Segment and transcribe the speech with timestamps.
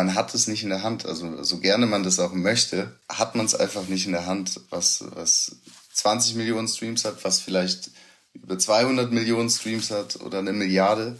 [0.00, 1.04] man hat es nicht in der Hand.
[1.04, 4.60] Also so gerne man das auch möchte, hat man es einfach nicht in der Hand,
[4.70, 5.56] was, was
[5.92, 7.90] 20 Millionen Streams hat, was vielleicht
[8.32, 11.18] über 200 Millionen Streams hat oder eine Milliarde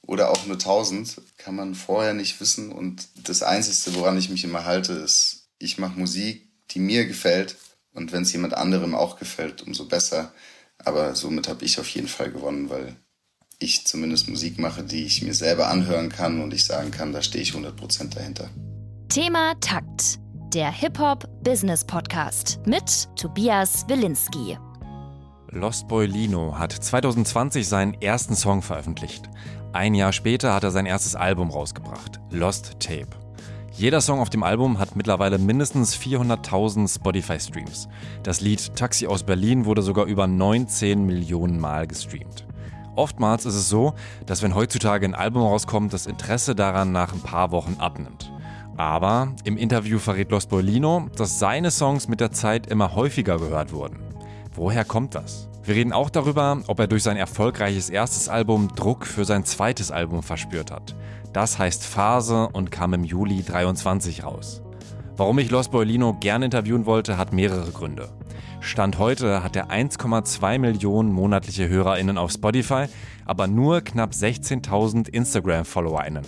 [0.00, 2.72] oder auch nur 1000, kann man vorher nicht wissen.
[2.72, 7.56] Und das Einzige, woran ich mich immer halte, ist, ich mache Musik, die mir gefällt.
[7.92, 10.32] Und wenn es jemand anderem auch gefällt, umso besser.
[10.78, 12.96] Aber somit habe ich auf jeden Fall gewonnen, weil
[13.58, 17.22] ich zumindest Musik mache, die ich mir selber anhören kann und ich sagen kann, da
[17.22, 18.48] stehe ich 100% dahinter.
[19.08, 20.18] Thema Takt,
[20.52, 24.58] der Hip-Hop-Business-Podcast mit Tobias Wilinski.
[25.50, 29.30] Lost Boy Lino hat 2020 seinen ersten Song veröffentlicht.
[29.72, 33.08] Ein Jahr später hat er sein erstes Album rausgebracht, Lost Tape.
[33.76, 37.88] Jeder Song auf dem Album hat mittlerweile mindestens 400.000 Spotify-Streams.
[38.22, 42.46] Das Lied Taxi aus Berlin wurde sogar über 19 Millionen Mal gestreamt.
[42.96, 43.94] Oftmals ist es so,
[44.26, 48.32] dass wenn heutzutage ein Album rauskommt, das Interesse daran nach ein paar Wochen abnimmt.
[48.76, 53.72] Aber im Interview verrät Los Bolino, dass seine Songs mit der Zeit immer häufiger gehört
[53.72, 54.00] wurden.
[54.54, 55.48] Woher kommt das?
[55.62, 59.90] Wir reden auch darüber, ob er durch sein erfolgreiches erstes Album Druck für sein zweites
[59.90, 60.94] Album verspürt hat.
[61.32, 64.62] Das heißt Phase und kam im Juli 23 raus.
[65.16, 68.10] Warum ich Los Boilino gern interviewen wollte, hat mehrere Gründe.
[68.64, 72.86] Stand heute hat er 1,2 Millionen monatliche HörerInnen auf Spotify,
[73.26, 76.24] aber nur knapp 16.000 Instagram-FollowerInnen.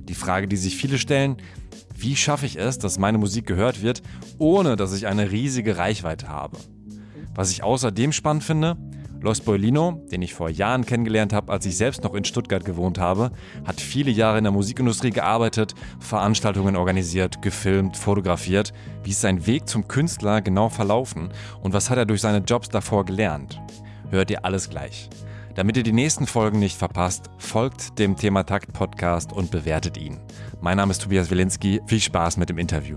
[0.00, 1.38] Die Frage, die sich viele stellen,
[1.96, 4.02] wie schaffe ich es, dass meine Musik gehört wird,
[4.38, 6.58] ohne dass ich eine riesige Reichweite habe?
[7.34, 8.76] Was ich außerdem spannend finde,
[9.22, 12.98] Los Boilino, den ich vor Jahren kennengelernt habe, als ich selbst noch in Stuttgart gewohnt
[12.98, 13.32] habe,
[13.66, 18.72] hat viele Jahre in der Musikindustrie gearbeitet, Veranstaltungen organisiert, gefilmt, fotografiert.
[19.04, 21.28] Wie ist sein Weg zum Künstler genau verlaufen
[21.60, 23.60] und was hat er durch seine Jobs davor gelernt?
[24.08, 25.10] Hört ihr alles gleich.
[25.54, 30.18] Damit ihr die nächsten Folgen nicht verpasst, folgt dem Thema Takt Podcast und bewertet ihn.
[30.62, 31.82] Mein Name ist Tobias Wilinski.
[31.86, 32.96] Viel Spaß mit dem Interview.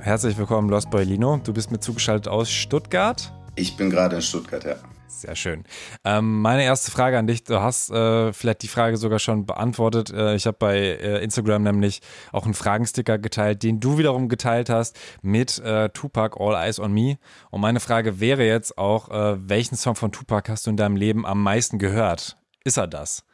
[0.00, 1.40] Herzlich willkommen, Los Boilino.
[1.44, 3.32] Du bist mir zugeschaltet aus Stuttgart.
[3.54, 4.76] Ich bin gerade in Stuttgart, ja.
[5.08, 5.64] Sehr schön.
[6.04, 10.10] Ähm, meine erste Frage an dich, du hast äh, vielleicht die Frage sogar schon beantwortet.
[10.10, 12.00] Äh, ich habe bei äh, Instagram nämlich
[12.32, 16.92] auch einen Fragensticker geteilt, den du wiederum geteilt hast mit äh, Tupac All Eyes on
[16.92, 17.18] Me.
[17.50, 20.96] Und meine Frage wäre jetzt auch, äh, welchen Song von Tupac hast du in deinem
[20.96, 22.36] Leben am meisten gehört?
[22.64, 23.24] Ist er das?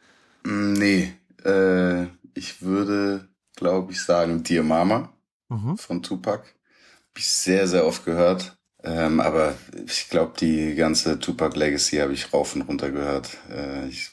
[0.44, 1.12] Mm, nee,
[1.44, 5.12] äh, ich würde, glaube ich, sagen Dear Mama
[5.48, 5.76] mhm.
[5.76, 6.44] von Tupac.
[6.44, 8.56] Habe ich sehr, sehr oft gehört.
[8.84, 9.54] Ähm, aber
[9.86, 13.30] ich glaube, die ganze Tupac Legacy habe ich rauf und runter gehört.
[13.50, 14.10] Äh, ich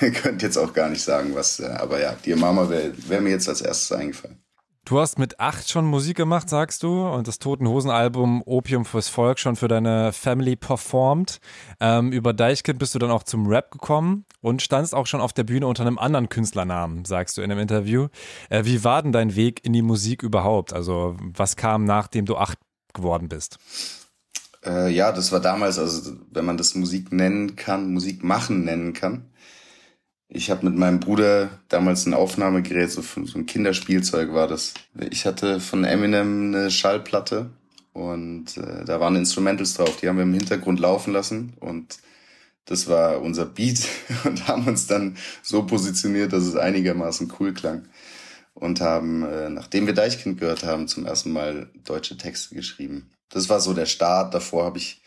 [0.22, 3.30] könnte jetzt auch gar nicht sagen, was, äh, aber ja, die Mama wäre wär mir
[3.30, 4.38] jetzt als erstes eingefallen.
[4.86, 8.84] Du hast mit acht schon Musik gemacht, sagst du, und das Toten Hosen Album Opium
[8.84, 11.38] fürs Volk schon für deine Family performt.
[11.80, 15.32] Ähm, über Deichkind bist du dann auch zum Rap gekommen und standst auch schon auf
[15.32, 18.08] der Bühne unter einem anderen Künstlernamen, sagst du in einem Interview.
[18.48, 20.72] Äh, wie war denn dein Weg in die Musik überhaupt?
[20.72, 22.58] Also was kam nachdem du acht
[22.92, 23.58] geworden bist?
[24.64, 28.92] Äh, ja, das war damals, also wenn man das Musik nennen kann, Musik machen nennen
[28.92, 29.24] kann.
[30.28, 34.74] Ich habe mit meinem Bruder damals ein Aufnahmegerät, so, so ein Kinderspielzeug war das.
[35.10, 37.50] Ich hatte von Eminem eine Schallplatte
[37.92, 41.98] und äh, da waren Instrumentals drauf, die haben wir im Hintergrund laufen lassen und
[42.66, 43.88] das war unser Beat
[44.24, 47.88] und haben uns dann so positioniert, dass es einigermaßen cool klang
[48.54, 53.10] und haben, äh, nachdem wir Deichkind gehört haben, zum ersten Mal deutsche Texte geschrieben.
[53.28, 54.34] Das war so der Start.
[54.34, 55.02] Davor habe ich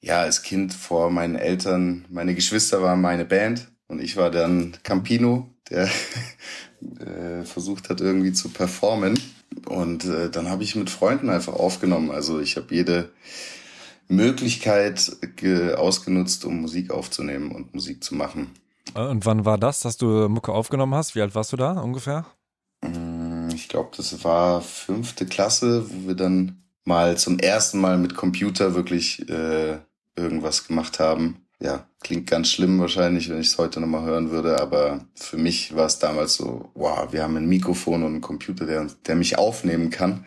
[0.00, 4.76] ja als Kind vor meinen Eltern, meine Geschwister waren meine Band und ich war dann
[4.82, 5.84] Campino, der
[7.00, 9.20] äh, versucht hat irgendwie zu performen.
[9.66, 12.10] Und äh, dann habe ich mit Freunden einfach aufgenommen.
[12.10, 13.10] Also ich habe jede
[14.08, 15.16] Möglichkeit
[15.76, 18.50] ausgenutzt, um Musik aufzunehmen und Musik zu machen.
[18.94, 21.14] Und wann war das, dass du Mucke aufgenommen hast?
[21.14, 22.26] Wie alt warst du da ungefähr?
[23.70, 28.74] Ich glaube, das war fünfte Klasse, wo wir dann mal zum ersten Mal mit Computer
[28.74, 29.78] wirklich äh,
[30.16, 31.46] irgendwas gemacht haben.
[31.60, 35.76] Ja, klingt ganz schlimm wahrscheinlich, wenn ich es heute nochmal hören würde, aber für mich
[35.76, 39.38] war es damals so, wow, wir haben ein Mikrofon und einen Computer, der, der mich
[39.38, 40.26] aufnehmen kann.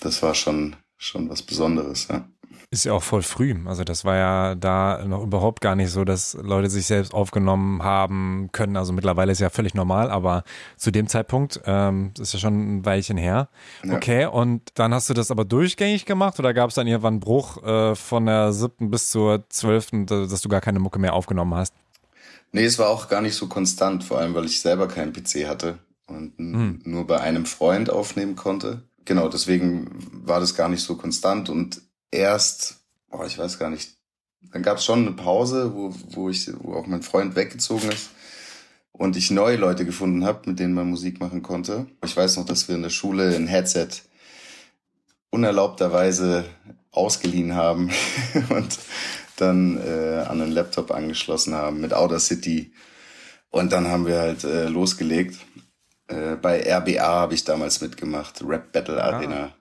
[0.00, 2.28] Das war schon, schon was Besonderes, ja.
[2.74, 3.54] Ist ja auch voll früh.
[3.66, 7.84] Also das war ja da noch überhaupt gar nicht so, dass Leute sich selbst aufgenommen
[7.84, 8.76] haben können.
[8.76, 10.42] Also mittlerweile ist ja völlig normal, aber
[10.76, 13.48] zu dem Zeitpunkt ähm, ist ja schon ein Weilchen her.
[13.84, 13.94] Ja.
[13.94, 17.20] Okay, und dann hast du das aber durchgängig gemacht oder gab es dann irgendwann einen
[17.20, 21.54] Bruch äh, von der siebten bis zur zwölften, dass du gar keine Mucke mehr aufgenommen
[21.54, 21.74] hast?
[22.50, 25.46] Nee, es war auch gar nicht so konstant, vor allem weil ich selber keinen PC
[25.46, 25.78] hatte
[26.08, 26.80] und hm.
[26.82, 28.82] nur bei einem Freund aufnehmen konnte.
[29.04, 29.92] Genau, deswegen
[30.26, 31.80] war das gar nicht so konstant und
[32.14, 32.76] erst,
[33.10, 33.94] oh, ich weiß gar nicht,
[34.52, 38.10] dann gab es schon eine Pause, wo, wo ich, wo auch mein Freund weggezogen ist.
[38.92, 41.86] und ich neue Leute gefunden habe, mit denen man Musik machen konnte.
[42.04, 43.88] Ich weiß noch, dass wir in der Schule ein Headset
[45.30, 46.44] unerlaubterweise
[46.92, 47.90] ausgeliehen haben
[48.50, 48.78] und
[49.36, 52.72] dann äh, an einen Laptop angeschlossen haben mit Outer City.
[53.50, 55.36] Und dann haben wir halt äh, losgelegt.
[56.06, 59.10] Äh, bei RBA habe ich damals mitgemacht, Rap Battle ah.
[59.10, 59.52] Arena.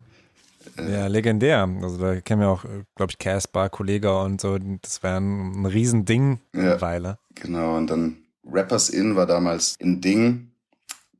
[0.77, 1.67] Ja, legendär.
[1.81, 2.63] Also da kennen wir auch,
[2.95, 4.57] glaube ich, Casper, Kollege und so.
[4.81, 7.17] Das wäre ein, ein Riesending eine ja, Weile.
[7.35, 10.51] Genau, und dann Rappers In war damals ein Ding,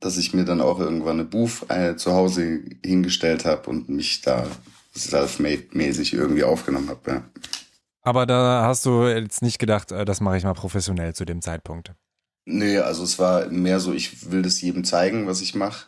[0.00, 4.20] dass ich mir dann auch irgendwann eine Booth äh, zu Hause hingestellt habe und mich
[4.20, 4.46] da
[4.94, 7.10] self-made-mäßig irgendwie aufgenommen habe.
[7.10, 7.24] Ja.
[8.02, 11.40] Aber da hast du jetzt nicht gedacht, äh, das mache ich mal professionell zu dem
[11.40, 11.92] Zeitpunkt.
[12.44, 15.86] Nee, also es war mehr so, ich will das jedem zeigen, was ich mache.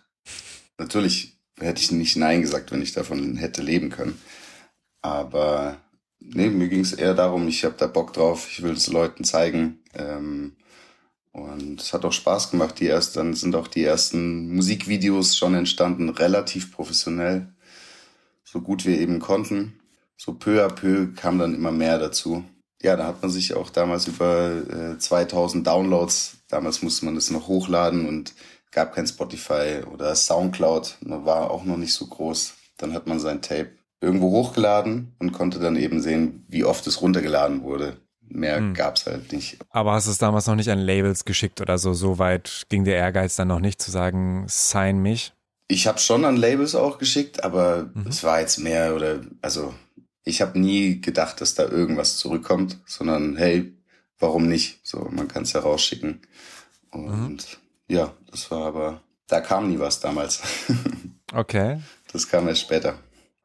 [0.79, 4.21] Natürlich hätte ich nicht Nein gesagt, wenn ich davon hätte leben können.
[5.03, 5.79] Aber
[6.21, 9.25] nee, mir ging es eher darum, ich habe da Bock drauf, ich will es Leuten
[9.25, 9.79] zeigen.
[9.95, 10.57] Ähm,
[11.33, 12.81] und es hat auch Spaß gemacht.
[12.81, 17.49] Die erst, dann sind auch die ersten Musikvideos schon entstanden, relativ professionell,
[18.43, 19.79] so gut wir eben konnten.
[20.17, 22.45] So peu à peu kam dann immer mehr dazu.
[22.83, 27.31] Ja, da hat man sich auch damals über äh, 2000 Downloads, damals musste man das
[27.31, 28.35] noch hochladen und
[28.71, 32.55] gab kein Spotify oder Soundcloud, war auch noch nicht so groß.
[32.77, 33.71] Dann hat man sein Tape
[34.01, 37.97] irgendwo hochgeladen und konnte dann eben sehen, wie oft es runtergeladen wurde.
[38.29, 38.75] Mehr hm.
[38.75, 39.59] gab's halt nicht.
[39.71, 41.95] Aber hast du es damals noch nicht an Labels geschickt oder so?
[41.95, 45.33] So weit ging der Ehrgeiz dann noch nicht zu sagen, sign mich?
[45.69, 48.07] Ich habe schon an Labels auch geschickt, aber mhm.
[48.09, 49.75] es war jetzt mehr oder also
[50.25, 53.73] ich habe nie gedacht, dass da irgendwas zurückkommt, sondern hey,
[54.19, 54.81] warum nicht?
[54.83, 56.21] So, man kann es ja rausschicken.
[56.91, 57.39] Und mhm.
[57.89, 60.43] Ja, das war aber, da kam nie was damals.
[61.33, 61.81] okay.
[62.13, 62.99] Das kam erst später.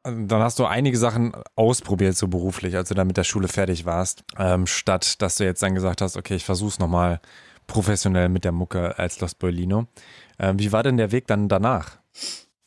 [0.04, 3.84] Dann hast du einige Sachen ausprobiert, so beruflich, als du dann mit der Schule fertig
[3.84, 7.20] warst, ähm, statt dass du jetzt dann gesagt hast, okay, ich versuch's nochmal
[7.68, 9.86] professionell mit der Mucke als Los Boilino.
[10.40, 11.98] Ähm, wie war denn der Weg dann danach?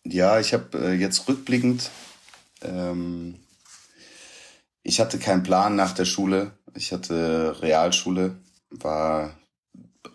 [0.05, 1.89] Ja, ich habe äh, jetzt rückblickend,
[2.61, 3.35] ähm,
[4.87, 6.51] ich hatte keinen Plan nach der Schule.
[6.75, 8.35] Ich hatte Realschule,
[8.69, 9.35] war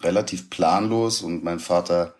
[0.02, 2.14] relativ planlos und mein Vater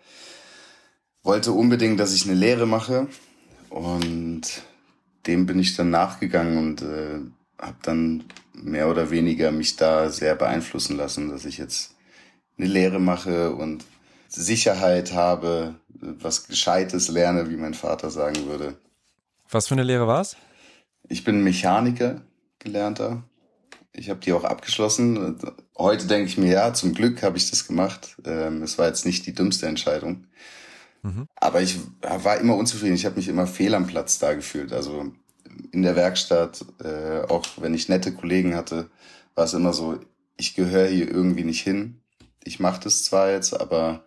[1.23, 3.07] wollte unbedingt, dass ich eine Lehre mache
[3.69, 4.41] und
[5.27, 7.19] dem bin ich dann nachgegangen und äh,
[7.59, 8.23] habe dann
[8.53, 11.95] mehr oder weniger mich da sehr beeinflussen lassen, dass ich jetzt
[12.57, 13.85] eine Lehre mache und
[14.27, 18.75] Sicherheit habe, was Gescheites lerne, wie mein Vater sagen würde.
[19.49, 20.37] Was für eine Lehre war's?
[21.09, 22.21] Ich bin Mechaniker,
[22.59, 23.23] gelernter.
[23.93, 25.37] Ich habe die auch abgeschlossen.
[25.77, 28.17] Heute denke ich mir, ja, zum Glück habe ich das gemacht.
[28.25, 30.25] Ähm, es war jetzt nicht die dümmste Entscheidung.
[31.03, 31.27] Mhm.
[31.35, 32.95] Aber ich war immer unzufrieden.
[32.95, 34.71] Ich habe mich immer fehl am Platz da gefühlt.
[34.71, 35.11] Also
[35.71, 38.89] in der Werkstatt, äh, auch wenn ich nette Kollegen hatte,
[39.35, 39.99] war es immer so,
[40.37, 42.01] ich gehöre hier irgendwie nicht hin.
[42.43, 44.05] Ich mache das zwar jetzt, aber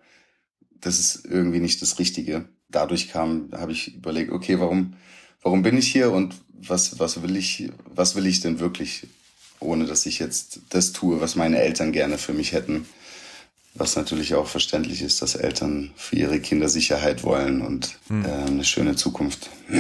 [0.80, 2.48] das ist irgendwie nicht das Richtige.
[2.68, 4.94] Dadurch kam, habe ich überlegt, okay, warum,
[5.42, 9.06] warum bin ich hier und was, was will ich, was will ich denn wirklich,
[9.64, 12.86] ohne dass ich jetzt das tue, was meine Eltern gerne für mich hätten.
[13.76, 18.24] Was natürlich auch verständlich ist, dass Eltern für ihre Kinder Sicherheit wollen und hm.
[18.24, 19.50] äh, eine schöne Zukunft.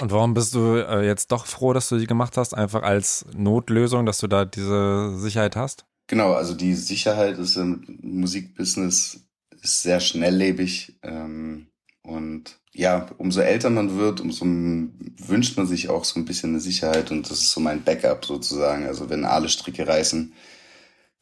[0.00, 2.52] Und warum bist du äh, jetzt doch froh, dass du die gemacht hast?
[2.52, 5.84] Einfach als Notlösung, dass du da diese Sicherheit hast?
[6.08, 9.20] Genau, also die Sicherheit ist im Musikbusiness
[9.62, 11.68] ist sehr schnelllebig ähm,
[12.04, 16.60] und ja, umso älter man wird, umso wünscht man sich auch so ein bisschen eine
[16.60, 18.86] Sicherheit und das ist so mein Backup sozusagen.
[18.86, 20.34] Also wenn alle Stricke reißen,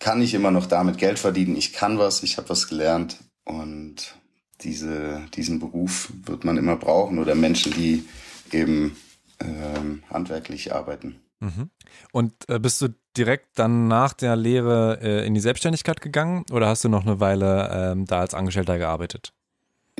[0.00, 1.56] kann ich immer noch damit Geld verdienen.
[1.56, 4.16] Ich kann was, ich habe was gelernt und
[4.62, 8.04] diese, diesen Beruf wird man immer brauchen oder Menschen, die
[8.50, 8.96] eben
[9.40, 11.20] ähm, handwerklich arbeiten.
[11.38, 11.70] Mhm.
[12.12, 16.66] Und äh, bist du direkt dann nach der Lehre äh, in die Selbstständigkeit gegangen oder
[16.66, 19.32] hast du noch eine Weile äh, da als Angestellter gearbeitet?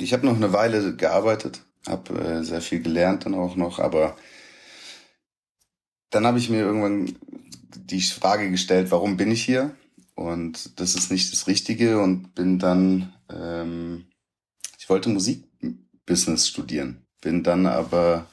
[0.03, 4.17] Ich habe noch eine Weile gearbeitet, habe äh, sehr viel gelernt dann auch noch, aber
[6.09, 7.15] dann habe ich mir irgendwann
[7.75, 9.75] die Frage gestellt, warum bin ich hier?
[10.13, 14.05] Und das ist nicht das Richtige und bin dann, ähm,
[14.77, 18.27] ich wollte Musikbusiness studieren, bin dann aber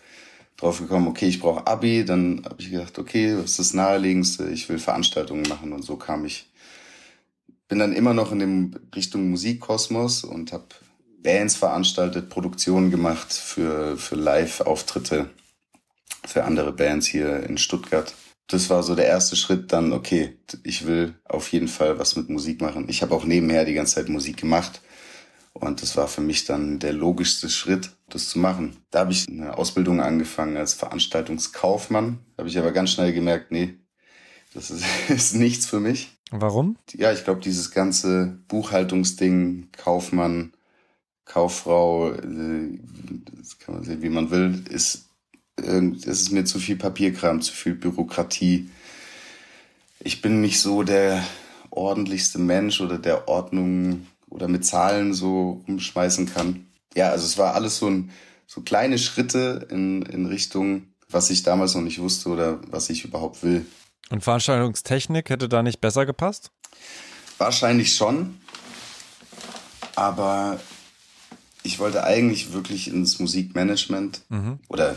[0.57, 4.51] drauf gekommen, okay, ich brauche Abi, dann habe ich gedacht, okay, was ist das naheliegendste?
[4.51, 6.51] Ich will Veranstaltungen machen und so kam ich,
[7.69, 10.67] bin dann immer noch in dem Richtung Musikkosmos und habe
[11.23, 15.31] Bands veranstaltet, Produktionen gemacht für, für Live-Auftritte
[16.27, 18.15] für andere Bands hier in Stuttgart
[18.53, 22.29] das war so der erste Schritt dann, okay, ich will auf jeden Fall was mit
[22.29, 22.89] Musik machen.
[22.89, 24.83] Ich habe auch nebenher die ganze Zeit Musik gemacht
[25.53, 28.77] und das war für mich dann der logischste Schritt, das zu machen.
[28.91, 33.75] Da habe ich eine Ausbildung angefangen als Veranstaltungskaufmann, habe ich aber ganz schnell gemerkt, nee,
[34.53, 36.19] das ist, ist nichts für mich.
[36.33, 36.77] Warum?
[36.93, 40.53] Ja, ich glaube, dieses ganze Buchhaltungsding, Kaufmann,
[41.31, 45.11] Kauffrau, das kann man sehen, wie man will, ist,
[45.55, 48.69] es ist mir zu viel Papierkram, zu viel Bürokratie.
[50.01, 51.25] Ich bin nicht so der
[51.71, 56.67] ordentlichste Mensch oder der Ordnung oder mit Zahlen so umschmeißen kann.
[56.97, 58.11] Ja, also es war alles so ein,
[58.49, 63.05] so kleine Schritte in, in Richtung, was ich damals noch nicht wusste oder was ich
[63.05, 63.65] überhaupt will.
[64.11, 66.51] Und Veranstaltungstechnik hätte da nicht besser gepasst?
[67.39, 68.41] Wahrscheinlich schon.
[69.95, 70.59] Aber
[71.63, 74.59] ich wollte eigentlich wirklich ins Musikmanagement mhm.
[74.69, 74.97] oder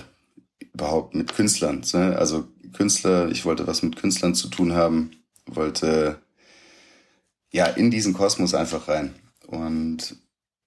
[0.74, 1.84] überhaupt mit Künstlern.
[1.94, 2.18] Ne?
[2.18, 5.12] Also Künstler, ich wollte was mit Künstlern zu tun haben,
[5.46, 6.20] wollte
[7.52, 9.14] ja in diesen Kosmos einfach rein.
[9.48, 10.16] Und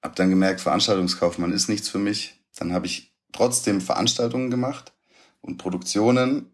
[0.03, 2.41] habe dann gemerkt, Veranstaltungskaufmann ist nichts für mich.
[2.57, 4.93] Dann habe ich trotzdem Veranstaltungen gemacht
[5.41, 6.53] und Produktionen,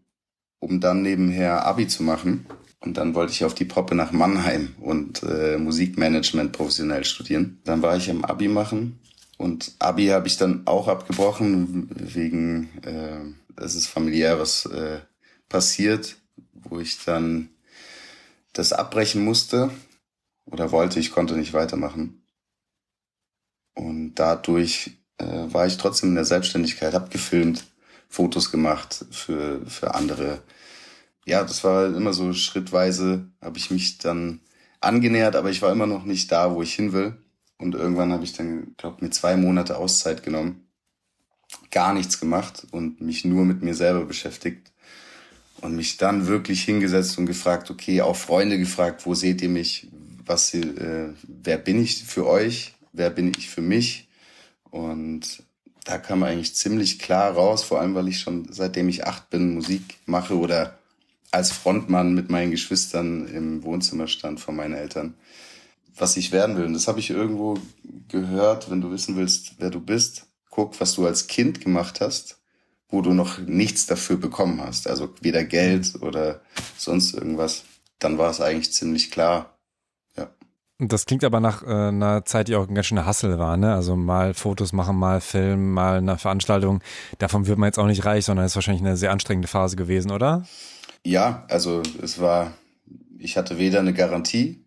[0.59, 2.47] um dann nebenher Abi zu machen.
[2.79, 7.61] Und dann wollte ich auf die Poppe nach Mannheim und äh, Musikmanagement professionell studieren.
[7.63, 8.99] Dann war ich am Abi machen
[9.43, 15.01] und Abi habe ich dann auch abgebrochen wegen, äh, es ist familiär was äh,
[15.49, 16.15] passiert,
[16.53, 17.49] wo ich dann
[18.53, 19.69] das abbrechen musste
[20.45, 21.01] oder wollte.
[21.01, 22.23] Ich konnte nicht weitermachen.
[23.75, 27.65] Und dadurch äh, war ich trotzdem in der Selbstständigkeit, habe gefilmt,
[28.07, 30.41] Fotos gemacht für, für andere.
[31.25, 34.39] Ja, das war immer so schrittweise, habe ich mich dann
[34.79, 37.17] angenähert, aber ich war immer noch nicht da, wo ich hin will.
[37.57, 40.67] Und irgendwann habe ich dann, glaube mir zwei Monate Auszeit genommen,
[41.71, 44.71] gar nichts gemacht und mich nur mit mir selber beschäftigt
[45.61, 49.87] und mich dann wirklich hingesetzt und gefragt, okay, auch Freunde gefragt, wo seht ihr mich,
[50.25, 54.07] was, äh, wer bin ich für euch, wer bin ich für mich?
[54.69, 55.43] Und
[55.85, 59.53] da kam eigentlich ziemlich klar raus, vor allem weil ich schon seitdem ich acht bin
[59.53, 60.77] Musik mache oder
[61.31, 65.15] als Frontmann mit meinen Geschwistern im Wohnzimmer stand von meinen Eltern,
[65.95, 66.65] was ich werden will.
[66.65, 67.57] Und das habe ich irgendwo
[68.07, 72.39] gehört, wenn du wissen willst, wer du bist, guck, was du als Kind gemacht hast,
[72.89, 76.41] wo du noch nichts dafür bekommen hast, also weder Geld oder
[76.77, 77.63] sonst irgendwas.
[77.99, 79.53] Dann war es eigentlich ziemlich klar,
[80.79, 83.73] das klingt aber nach äh, einer Zeit, die auch ein ganz schöner Hassel war, ne?
[83.73, 86.81] Also mal Fotos machen, mal Filmen, mal eine Veranstaltung.
[87.19, 89.75] Davon wird man jetzt auch nicht reich, sondern es ist wahrscheinlich eine sehr anstrengende Phase
[89.75, 90.45] gewesen, oder?
[91.05, 92.53] Ja, also es war,
[93.17, 94.62] ich hatte weder eine Garantie,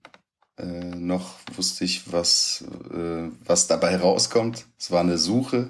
[0.58, 4.66] äh, noch wusste ich, was, äh, was dabei rauskommt.
[4.78, 5.68] Es war eine Suche,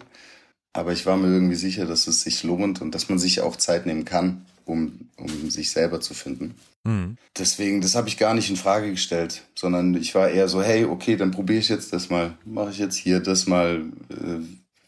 [0.73, 3.57] aber ich war mir irgendwie sicher, dass es sich lohnt und dass man sich auch
[3.57, 6.55] Zeit nehmen kann, um, um sich selber zu finden.
[6.85, 7.17] Mhm.
[7.37, 10.85] Deswegen, das habe ich gar nicht in Frage gestellt, sondern ich war eher so, hey,
[10.85, 14.45] okay, dann probiere ich jetzt das mal, mache ich jetzt hier das mal, äh,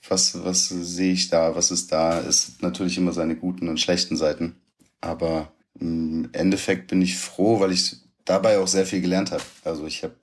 [0.08, 4.16] was, was sehe ich da, was ist da, ist natürlich immer seine guten und schlechten
[4.16, 4.54] Seiten.
[5.00, 7.96] Aber im Endeffekt bin ich froh, weil ich
[8.28, 9.42] dabei auch sehr viel gelernt habe.
[9.64, 10.14] Also ich habe,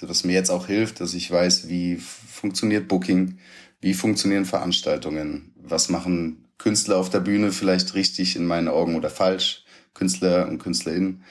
[0.00, 3.38] was mir jetzt auch hilft, dass ich weiß, wie funktioniert Booking,
[3.80, 9.10] wie funktionieren Veranstaltungen, was machen Künstler auf der Bühne vielleicht richtig in meinen Augen oder
[9.10, 11.22] falsch Künstler und Künstlerinnen.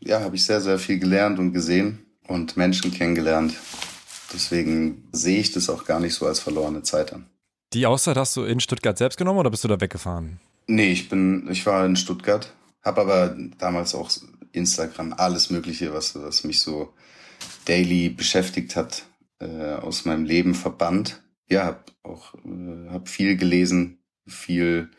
[0.00, 3.54] Ja, habe ich sehr, sehr viel gelernt und gesehen und Menschen kennengelernt.
[4.32, 7.26] Deswegen sehe ich das auch gar nicht so als verlorene Zeit an.
[7.72, 10.38] Die Auszeit hast du in Stuttgart selbst genommen oder bist du da weggefahren?
[10.66, 14.10] Nee, ich bin, ich war in Stuttgart, habe aber damals auch
[14.58, 16.92] Instagram, alles Mögliche, was, was mich so
[17.64, 19.04] daily beschäftigt hat,
[19.38, 21.22] äh, aus meinem Leben verbannt.
[21.48, 24.90] Ja, hab auch äh, hab viel gelesen, viel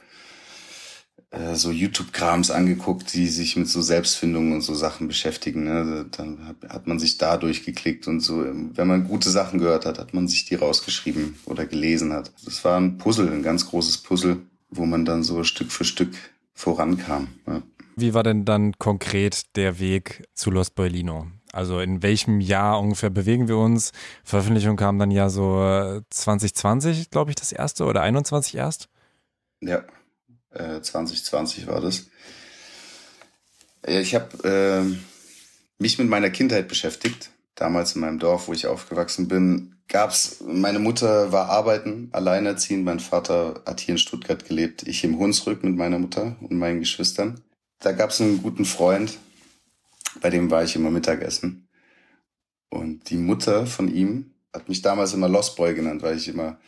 [1.32, 5.66] äh, so YouTube-Krams angeguckt, die sich mit so Selbstfindung und so Sachen beschäftigen.
[5.66, 6.08] Ne?
[6.12, 8.44] Dann hat man sich da durchgeklickt und so.
[8.44, 12.32] Wenn man gute Sachen gehört hat, hat man sich die rausgeschrieben oder gelesen hat.
[12.46, 14.38] Das war ein Puzzle, ein ganz großes Puzzle,
[14.72, 16.16] wo man dann so Stück für Stück
[16.54, 17.28] vorankam.
[17.46, 17.62] Ja.
[18.00, 21.28] Wie war denn dann konkret der Weg zu Los Boilino?
[21.52, 23.92] Also in welchem Jahr ungefähr bewegen wir uns?
[24.24, 28.88] Veröffentlichung kam dann ja so 2020, äh, glaube ich, das erste oder 21 erst?
[29.62, 29.84] Ja,
[30.54, 32.08] 2020 äh, war das.
[33.86, 37.32] Ich habe äh, mich mit meiner Kindheit beschäftigt.
[37.56, 40.42] Damals in meinem Dorf, wo ich aufgewachsen bin, gab's.
[40.46, 42.86] Meine Mutter war arbeiten, alleinerziehend.
[42.86, 44.84] Mein Vater hat hier in Stuttgart gelebt.
[44.84, 47.42] Ich im Hunsrück mit meiner Mutter und meinen Geschwistern.
[47.80, 49.18] Da gab's einen guten Freund,
[50.22, 51.70] bei dem war ich immer Mittagessen.
[52.70, 56.60] Und die Mutter von ihm hat mich damals immer Lost Boy genannt, weil ich immer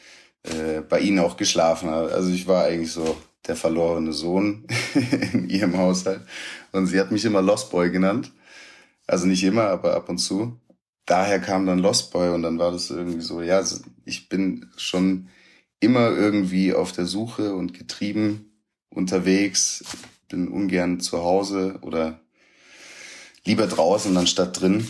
[0.44, 2.14] äh, bei ihnen auch geschlafen habe.
[2.14, 4.66] Also ich war eigentlich so der verlorene Sohn
[5.34, 6.22] in ihrem Haushalt.
[6.72, 8.32] Und sie hat mich immer Lost Boy genannt.
[9.06, 10.60] Also nicht immer, aber ab und zu.
[11.06, 13.62] Daher kam dann Lost Boy und dann war das irgendwie so, ja,
[14.06, 15.28] ich bin schon
[15.80, 18.52] immer irgendwie auf der Suche und getrieben
[18.90, 19.84] unterwegs,
[20.32, 22.20] bin ungern zu Hause oder
[23.46, 24.88] lieber draußen anstatt drin.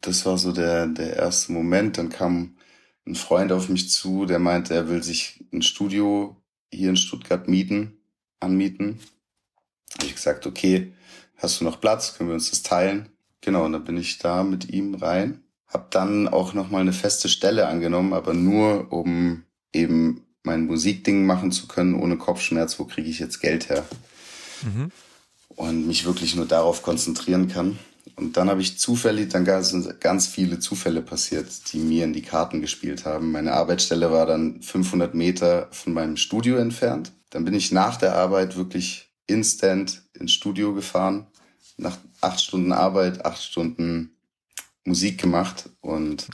[0.00, 1.98] Das war so der, der erste Moment.
[1.98, 2.56] Dann kam
[3.06, 6.36] ein Freund auf mich zu, der meinte, er will sich ein Studio
[6.72, 7.98] hier in Stuttgart mieten,
[8.40, 9.00] anmieten.
[9.94, 10.92] Habe ich gesagt, okay,
[11.36, 12.16] hast du noch Platz?
[12.16, 13.08] Können wir uns das teilen?
[13.40, 15.42] Genau, und dann bin ich da mit ihm rein.
[15.66, 21.52] Hab dann auch nochmal eine feste Stelle angenommen, aber nur um eben mein Musikding machen
[21.52, 23.86] zu können, ohne Kopfschmerz, wo kriege ich jetzt Geld her?
[24.62, 24.90] Mhm.
[25.48, 27.78] Und mich wirklich nur darauf konzentrieren kann.
[28.16, 32.22] Und dann habe ich zufällig, dann sind ganz viele Zufälle passiert, die mir in die
[32.22, 33.32] Karten gespielt haben.
[33.32, 37.12] Meine Arbeitsstelle war dann 500 Meter von meinem Studio entfernt.
[37.30, 41.26] Dann bin ich nach der Arbeit wirklich instant ins Studio gefahren.
[41.76, 44.16] Nach acht Stunden Arbeit, acht Stunden
[44.84, 46.26] Musik gemacht und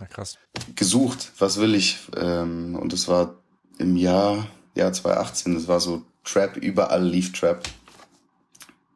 [0.74, 1.98] gesucht, was will ich.
[2.16, 3.42] Ähm, und es war
[3.78, 7.62] im Jahr, Jahr 2018, es war so Trap, überall lief Trap.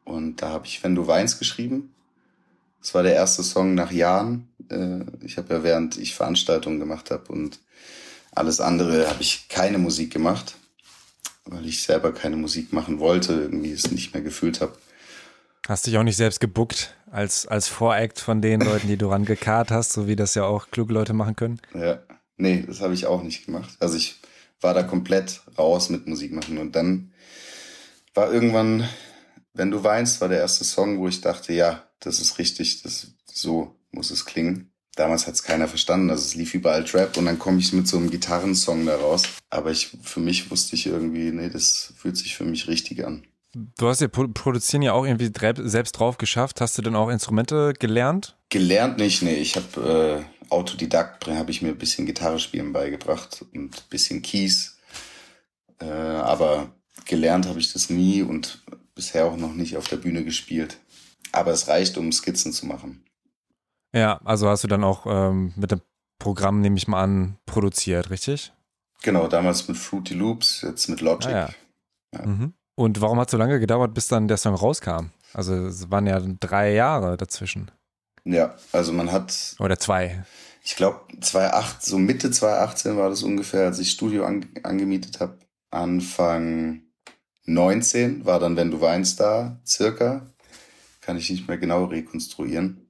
[0.09, 1.93] Und da habe ich Wenn du weinst geschrieben.
[2.81, 4.47] Das war der erste Song nach Jahren.
[4.69, 7.59] Äh, ich habe ja während ich Veranstaltungen gemacht habe und
[8.31, 10.55] alles andere habe ich keine Musik gemacht,
[11.45, 14.73] weil ich selber keine Musik machen wollte, irgendwie es nicht mehr gefühlt habe.
[15.67, 19.71] Hast dich auch nicht selbst gebuckt als, als Voract von den Leuten, die du rangekarrt
[19.71, 21.61] hast, so wie das ja auch kluge Leute machen können?
[21.75, 21.99] Ja,
[22.37, 23.75] nee, das habe ich auch nicht gemacht.
[23.79, 24.19] Also ich
[24.61, 27.11] war da komplett raus mit Musik machen und dann
[28.15, 28.87] war irgendwann,
[29.53, 33.07] wenn du weinst, war der erste Song, wo ich dachte, ja, das ist richtig, das,
[33.25, 34.71] so muss es klingen.
[34.95, 37.87] Damals hat es keiner verstanden, also es lief überall Trap und dann komme ich mit
[37.87, 39.23] so einem Gitarrensong da raus.
[39.49, 43.23] Aber ich, für mich wusste ich irgendwie, nee, das fühlt sich für mich richtig an.
[43.77, 45.31] Du hast ja Produzieren ja auch irgendwie
[45.63, 46.61] selbst drauf geschafft.
[46.61, 48.37] Hast du denn auch Instrumente gelernt?
[48.49, 49.35] Gelernt nicht, nee.
[49.35, 54.21] Ich habe äh, Autodidakt, habe ich mir ein bisschen Gitarre spielen beigebracht und ein bisschen
[54.21, 54.77] Keys.
[55.79, 56.75] Äh, aber
[57.05, 58.61] gelernt habe ich das nie und
[58.99, 60.77] bisher auch noch nicht auf der Bühne gespielt.
[61.31, 63.05] Aber es reicht, um Skizzen zu machen.
[63.93, 65.79] Ja, also hast du dann auch ähm, mit dem
[66.19, 68.51] Programm, nehme ich mal an, produziert, richtig?
[69.03, 71.31] Genau, damals mit Fruity Loops, jetzt mit Logic.
[71.31, 71.49] Ah,
[72.11, 72.19] ja.
[72.19, 72.25] Ja.
[72.25, 72.53] Mhm.
[72.75, 75.11] Und warum hat es so lange gedauert, bis dann der Song rauskam?
[75.33, 77.71] Also es waren ja drei Jahre dazwischen.
[78.25, 79.55] Ja, also man hat.
[79.59, 80.25] Oder zwei.
[80.61, 85.39] Ich glaube, 2008, so Mitte 2018 war das ungefähr, als ich Studio an, angemietet habe.
[85.71, 86.81] Anfang
[87.53, 90.33] 19 war dann Wenn du weinst da, circa.
[91.01, 92.87] Kann ich nicht mehr genau rekonstruieren.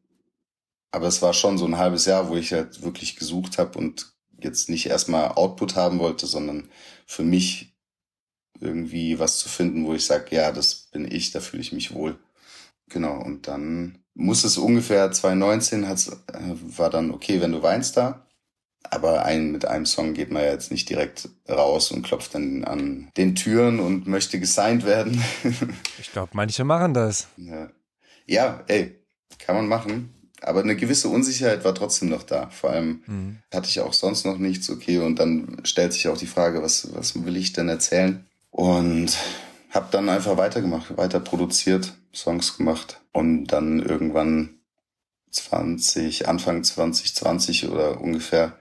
[0.91, 4.11] Aber es war schon so ein halbes Jahr, wo ich halt wirklich gesucht habe und
[4.41, 6.69] jetzt nicht erstmal Output haben wollte, sondern
[7.05, 7.75] für mich
[8.59, 11.93] irgendwie was zu finden, wo ich sage, ja, das bin ich, da fühle ich mich
[11.93, 12.17] wohl.
[12.89, 17.97] Genau, und dann muss es ungefähr 2019 hat's, äh, war dann okay, wenn du weinst
[17.97, 18.25] da.
[18.83, 22.63] Aber ein, mit einem Song geht man ja jetzt nicht direkt raus und klopft dann
[22.63, 25.21] an den Türen und möchte gesigned werden.
[25.99, 27.27] ich glaube, manche machen das.
[27.37, 27.69] Ja.
[28.25, 28.99] ja, ey,
[29.37, 30.13] kann man machen.
[30.41, 32.49] Aber eine gewisse Unsicherheit war trotzdem noch da.
[32.49, 33.37] Vor allem mhm.
[33.53, 34.99] hatte ich auch sonst noch nichts, okay.
[34.99, 38.25] Und dann stellt sich auch die Frage, was, was will ich denn erzählen?
[38.49, 39.17] Und
[39.69, 44.59] habe dann einfach weitergemacht, weiter produziert, Songs gemacht und dann irgendwann
[45.31, 48.57] 20, Anfang 2020 oder ungefähr,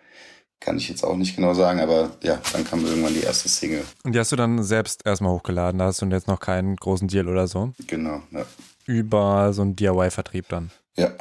[0.68, 3.84] kann ich jetzt auch nicht genau sagen, aber ja, dann kam irgendwann die erste Single.
[4.04, 7.08] Und die hast du dann selbst erstmal hochgeladen, da hast du jetzt noch keinen großen
[7.08, 7.72] Deal oder so?
[7.86, 8.44] Genau, ja.
[8.84, 10.70] Über so einen DIY-Vertrieb dann?
[10.94, 11.12] Ja,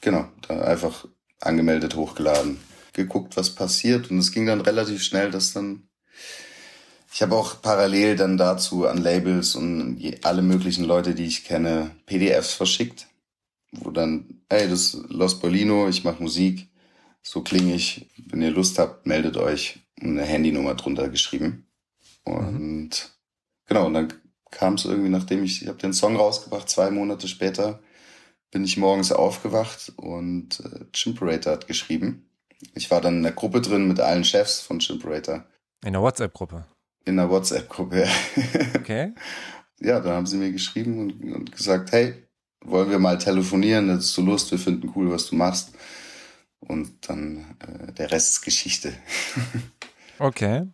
[0.00, 1.04] genau, da einfach
[1.42, 2.56] angemeldet, hochgeladen,
[2.94, 5.82] geguckt, was passiert und es ging dann relativ schnell, dass dann
[7.12, 11.90] ich habe auch parallel dann dazu an Labels und alle möglichen Leute, die ich kenne,
[12.06, 13.08] PDFs verschickt,
[13.72, 16.68] wo dann, hey, das ist Los Bolino, ich mache Musik,
[17.26, 21.66] so klinge ich, wenn ihr Lust habt, meldet euch eine Handynummer drunter geschrieben.
[22.24, 22.90] Und mhm.
[23.66, 24.12] genau, und dann
[24.50, 27.80] kam es irgendwie, nachdem ich, ich habe den Song rausgebracht, zwei Monate später
[28.50, 32.30] bin ich morgens aufgewacht und äh, Chimperator hat geschrieben.
[32.74, 35.44] Ich war dann in der Gruppe drin mit allen Chefs von Chimperator.
[35.84, 36.64] In der WhatsApp-Gruppe?
[37.06, 38.06] in der WhatsApp-Gruppe.
[38.76, 39.14] Okay.
[39.80, 42.14] ja, dann haben sie mir geschrieben und, und, gesagt, hey,
[42.64, 45.70] wollen wir mal telefonieren, hättest du Lust, wir finden cool, was du machst.
[46.68, 48.92] Und dann äh, der Rest ist Geschichte.
[50.18, 50.66] okay.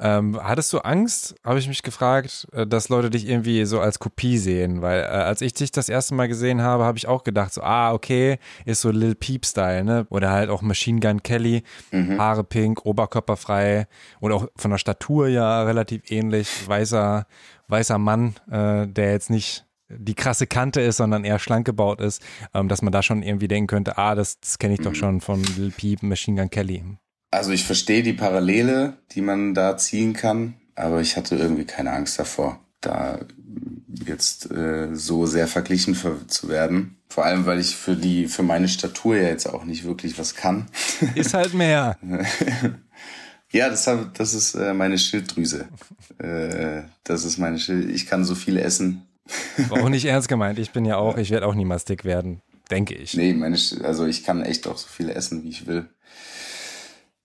[0.00, 3.98] Ähm, hattest du Angst, habe ich mich gefragt, äh, dass Leute dich irgendwie so als
[3.98, 4.80] Kopie sehen?
[4.80, 7.62] Weil äh, als ich dich das erste Mal gesehen habe, habe ich auch gedacht, so,
[7.62, 10.06] ah, okay, ist so Lil Peep-Style, ne?
[10.10, 12.16] Oder halt auch Machine Gun Kelly, mhm.
[12.16, 13.88] Haare pink, Oberkörper frei
[14.20, 17.26] und auch von der Statur ja relativ ähnlich, weißer,
[17.66, 22.22] weißer Mann, äh, der jetzt nicht die krasse Kante ist, sondern eher schlank gebaut ist,
[22.54, 24.84] ähm, dass man da schon irgendwie denken könnte, ah, das, das kenne ich mhm.
[24.84, 26.84] doch schon von Lil Peep, Machine Gun Kelly.
[27.30, 31.92] Also ich verstehe die Parallele, die man da ziehen kann, aber ich hatte irgendwie keine
[31.92, 32.60] Angst davor.
[32.80, 33.20] Da
[34.06, 36.96] jetzt äh, so sehr verglichen für, zu werden.
[37.08, 40.34] Vor allem, weil ich für die, für meine Statur ja jetzt auch nicht wirklich was
[40.34, 40.66] kann.
[41.14, 41.98] Ist halt mehr.
[43.50, 45.68] ja, das, hab, das ist äh, meine Schilddrüse.
[46.18, 47.90] Äh, das ist meine Schild.
[47.90, 49.08] Ich kann so viel essen.
[49.68, 50.58] War auch nicht ernst gemeint.
[50.58, 53.14] Ich bin ja auch, ich werde auch niemals dick werden, denke ich.
[53.14, 55.88] Nee, meine, also ich kann echt auch so viel essen, wie ich will.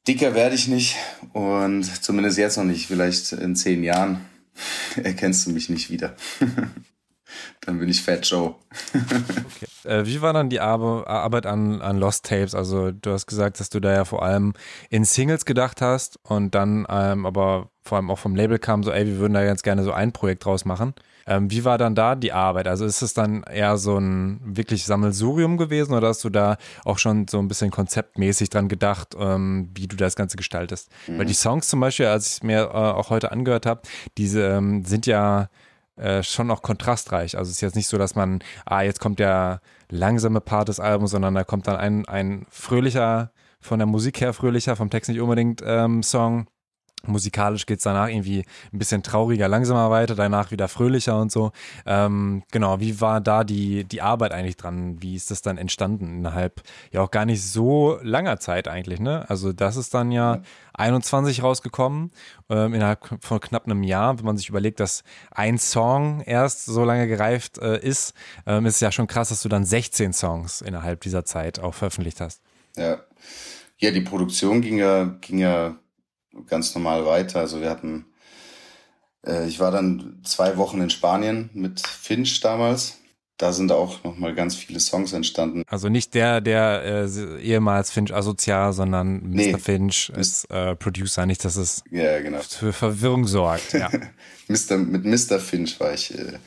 [0.07, 0.97] Dicker werde ich nicht
[1.31, 2.87] und zumindest jetzt noch nicht.
[2.87, 4.25] Vielleicht in zehn Jahren
[5.01, 6.15] erkennst du mich nicht wieder.
[7.61, 8.55] dann bin ich Fat Joe.
[8.93, 9.65] okay.
[9.85, 12.53] Äh, wie war dann die Arbeit an, an Lost Tapes?
[12.53, 14.53] Also du hast gesagt, dass du da ja vor allem
[14.89, 18.91] in Singles gedacht hast und dann ähm, aber vor allem auch vom Label kam so,
[18.91, 20.93] ey, wir würden da ganz gerne so ein Projekt draus machen.
[21.25, 22.67] Ähm, wie war dann da die Arbeit?
[22.67, 26.97] Also ist es dann eher so ein wirklich Sammelsurium gewesen oder hast du da auch
[26.97, 30.89] schon so ein bisschen konzeptmäßig dran gedacht, ähm, wie du das Ganze gestaltest?
[31.07, 31.19] Mhm.
[31.19, 33.81] Weil die Songs zum Beispiel, als ich es mir äh, auch heute angehört habe,
[34.17, 35.49] diese ähm, sind ja
[35.95, 37.37] äh, schon auch kontrastreich.
[37.37, 40.79] Also es ist jetzt nicht so, dass man, ah, jetzt kommt der langsame Part des
[40.79, 43.31] Albums, sondern da kommt dann ein, ein fröhlicher,
[43.61, 46.47] von der Musik her fröhlicher, vom Text nicht unbedingt ähm, Song
[47.05, 51.51] Musikalisch geht's danach irgendwie ein bisschen trauriger, langsamer weiter, danach wieder fröhlicher und so.
[51.85, 55.01] Ähm, genau, wie war da die, die Arbeit eigentlich dran?
[55.01, 56.61] Wie ist das dann entstanden innerhalb
[56.91, 59.29] ja auch gar nicht so langer Zeit eigentlich, ne?
[59.29, 60.41] Also das ist dann ja
[60.73, 62.11] 21 rausgekommen,
[62.49, 64.17] ähm, innerhalb von knapp einem Jahr.
[64.17, 68.13] Wenn man sich überlegt, dass ein Song erst so lange gereift äh, ist,
[68.45, 72.21] ähm, ist ja schon krass, dass du dann 16 Songs innerhalb dieser Zeit auch veröffentlicht
[72.21, 72.41] hast.
[72.77, 72.99] Ja.
[73.77, 75.75] Ja, die Produktion ging ja, ging ja
[76.47, 77.39] ganz normal weiter.
[77.39, 78.05] Also wir hatten,
[79.25, 82.97] äh, ich war dann zwei Wochen in Spanien mit Finch damals.
[83.37, 85.63] Da sind auch nochmal ganz viele Songs entstanden.
[85.67, 89.35] Also nicht der, der äh, ehemals Finch asozial, sondern Mr.
[89.35, 92.39] Nee, Finch ist äh, Producer, nicht, dass es ja, genau.
[92.39, 93.73] für Verwirrung sorgt.
[93.73, 93.89] Ja.
[94.47, 95.39] Mr., mit Mr.
[95.39, 96.37] Finch war ich äh,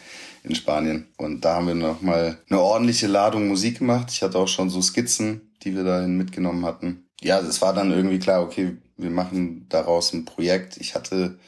[0.45, 4.11] in Spanien und da haben wir nochmal eine ordentliche Ladung Musik gemacht.
[4.13, 7.06] Ich hatte auch schon so Skizzen, die wir dahin mitgenommen hatten.
[7.23, 10.77] Ja, es war dann irgendwie klar, okay, wir machen daraus ein Projekt.
[10.79, 11.39] Ich hatte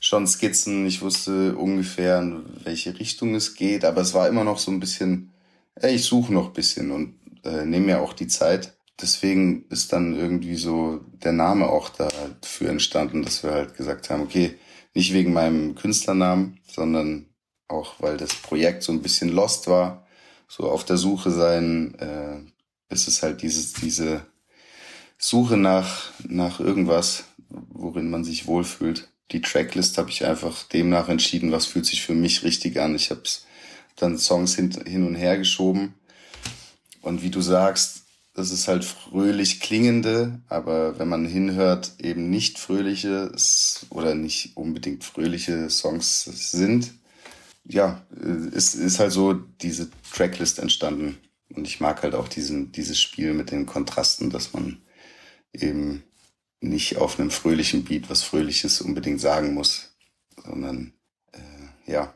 [0.00, 4.58] schon Skizzen, ich wusste ungefähr, in welche Richtung es geht, aber es war immer noch
[4.58, 5.32] so ein bisschen,
[5.74, 8.74] ey, ich suche noch bisschen und äh, nehme mir auch die Zeit.
[9.00, 14.22] Deswegen ist dann irgendwie so der Name auch dafür entstanden, dass wir halt gesagt haben,
[14.22, 14.58] okay,
[14.94, 17.26] nicht wegen meinem Künstlernamen, sondern
[17.68, 20.06] auch weil das Projekt so ein bisschen lost war,
[20.48, 24.26] so auf der Suche sein, äh, ist es halt dieses, diese
[25.22, 29.08] Suche nach, nach irgendwas, worin man sich wohlfühlt.
[29.32, 32.94] Die Tracklist habe ich einfach demnach entschieden, was fühlt sich für mich richtig an.
[32.96, 33.22] Ich habe
[33.96, 35.94] dann Songs hin, hin und her geschoben.
[37.02, 42.58] Und wie du sagst, das ist halt fröhlich klingende, aber wenn man hinhört, eben nicht
[42.58, 43.30] fröhliche
[43.90, 46.94] oder nicht unbedingt fröhliche Songs sind.
[47.64, 48.06] Ja,
[48.52, 51.18] ist, ist halt so diese Tracklist entstanden.
[51.54, 54.78] Und ich mag halt auch diesen, dieses Spiel mit den Kontrasten, dass man
[55.52, 56.04] eben
[56.60, 59.96] nicht auf einem fröhlichen Beat was Fröhliches unbedingt sagen muss,
[60.36, 60.92] sondern
[61.32, 62.14] äh, ja,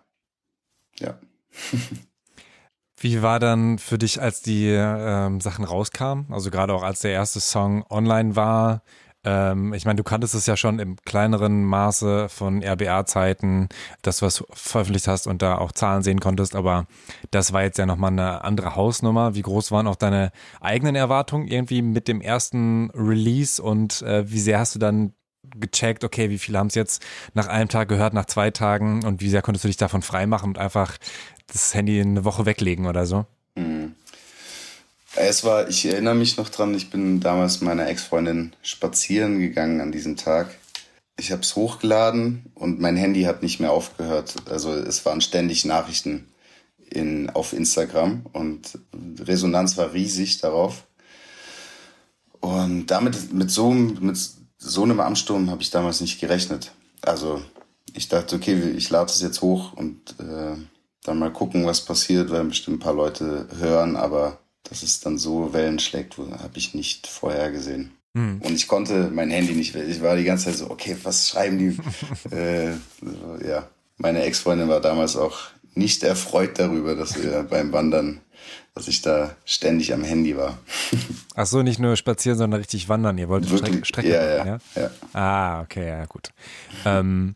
[0.99, 1.18] ja.
[3.01, 6.27] Wie war dann für dich, als die ähm, Sachen rauskamen?
[6.31, 8.83] Also gerade auch als der erste Song online war,
[9.25, 13.69] ähm, ich meine, du kanntest es ja schon im kleineren Maße von RBA-Zeiten,
[14.03, 16.87] dass du was veröffentlicht hast und da auch Zahlen sehen konntest, aber
[17.31, 19.35] das war jetzt ja nochmal eine andere Hausnummer.
[19.35, 24.41] Wie groß waren auch deine eigenen Erwartungen irgendwie mit dem ersten Release und äh, wie
[24.41, 25.15] sehr hast du dann
[25.57, 29.21] gecheckt, okay, wie viele haben es jetzt nach einem Tag gehört, nach zwei Tagen und
[29.21, 30.97] wie sehr konntest du dich davon freimachen und einfach
[31.47, 33.27] das Handy eine Woche weglegen oder so?
[33.57, 33.95] Mhm.
[35.16, 39.81] Es war, ich erinnere mich noch dran, ich bin damals mit meiner Ex-Freundin spazieren gegangen
[39.81, 40.57] an diesem Tag.
[41.16, 44.35] Ich habe es hochgeladen und mein Handy hat nicht mehr aufgehört.
[44.50, 46.29] Also es waren ständig Nachrichten
[46.90, 48.79] in, auf Instagram und
[49.20, 50.85] Resonanz war riesig darauf.
[52.40, 54.18] Und damit, mit so, mit
[54.59, 56.72] so einem Ansturm habe ich damals nicht gerechnet.
[57.03, 57.40] Also
[57.94, 60.57] ich dachte, okay, ich lade es jetzt hoch und äh,
[61.05, 65.18] dann mal gucken, was passiert, weil bestimmt ein paar Leute hören, aber dass es dann
[65.18, 67.92] so Wellen schlägt, habe ich nicht vorher gesehen.
[68.16, 68.40] Hm.
[68.42, 71.59] Und ich konnte mein Handy nicht, ich war die ganze Zeit so, okay, was schreiben
[71.59, 71.77] die?
[72.35, 72.70] äh,
[73.46, 75.38] ja, meine Ex-Freundin war damals auch
[75.74, 78.20] nicht erfreut darüber, dass wir beim Wandern,
[78.74, 80.59] dass ich da ständig am Handy war.
[81.35, 83.18] Ach so, nicht nur spazieren, sondern richtig wandern.
[83.18, 83.85] Ihr wolltet Wirklich?
[83.87, 84.90] Strecke, ja, ja, ja, ja.
[85.12, 86.29] Ah, okay, ja, gut.
[86.85, 87.35] Ähm,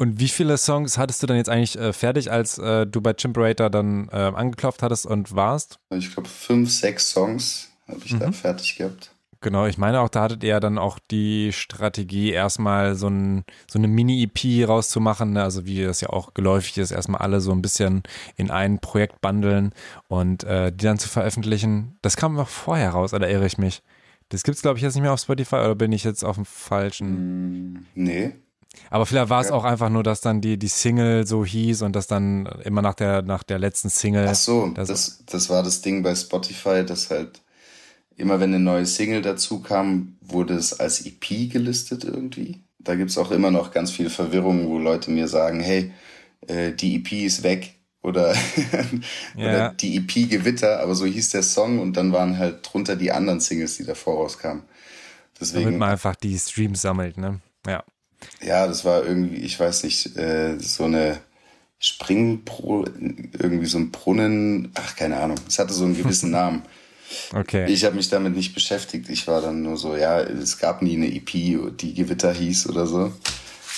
[0.00, 3.12] und wie viele Songs hattest du dann jetzt eigentlich äh, fertig, als äh, du bei
[3.12, 5.78] Chimperator dann äh, angeklopft hattest und warst?
[5.90, 8.20] Ich glaube, fünf, sechs Songs habe ich mhm.
[8.20, 9.10] da fertig gehabt.
[9.42, 9.66] genau.
[9.66, 13.88] Ich meine auch, da hattet ihr dann auch die Strategie, erstmal so, ein, so eine
[13.88, 15.34] Mini-EP rauszumachen.
[15.34, 15.42] Ne?
[15.42, 18.02] Also wie das ja auch geläufig ist, erstmal alle so ein bisschen
[18.36, 19.74] in ein Projekt bundeln
[20.08, 21.98] und äh, die dann zu veröffentlichen.
[22.00, 23.82] Das kam noch vorher raus, oder irre ich mich?
[24.30, 26.46] Das gibt's, glaube ich, jetzt nicht mehr auf Spotify oder bin ich jetzt auf dem
[26.46, 27.74] falschen?
[27.74, 28.32] Mm, nee.
[28.88, 29.54] Aber vielleicht war es ja.
[29.54, 32.94] auch einfach nur, dass dann die, die Single so hieß und dass dann immer nach
[32.94, 34.26] der, nach der letzten Single.
[34.28, 37.40] Ach so, das, das, war das Ding bei Spotify, dass halt
[38.16, 42.60] immer wenn eine neue Single dazu kam, wurde es als EP gelistet irgendwie.
[42.78, 45.92] Da gibt's auch immer noch ganz viel Verwirrung, wo Leute mir sagen, hey,
[46.46, 48.34] äh, die EP ist weg oder,
[49.36, 49.48] ja.
[49.48, 53.12] oder die EP Gewitter, aber so hieß der Song und dann waren halt drunter die
[53.12, 54.62] anderen Singles, die davor rauskamen.
[55.38, 57.40] Deswegen, Damit man einfach die Streams sammelt, ne?
[57.66, 57.84] Ja.
[58.42, 61.20] Ja, das war irgendwie, ich weiß nicht, äh, so eine
[61.78, 62.84] Springpro,
[63.38, 66.62] irgendwie so ein Brunnen, ach keine Ahnung, es hatte so einen gewissen Namen.
[67.32, 67.66] Okay.
[67.68, 69.08] Ich habe mich damit nicht beschäftigt.
[69.08, 71.30] Ich war dann nur so, ja, es gab nie eine EP,
[71.76, 73.12] die Gewitter hieß oder so.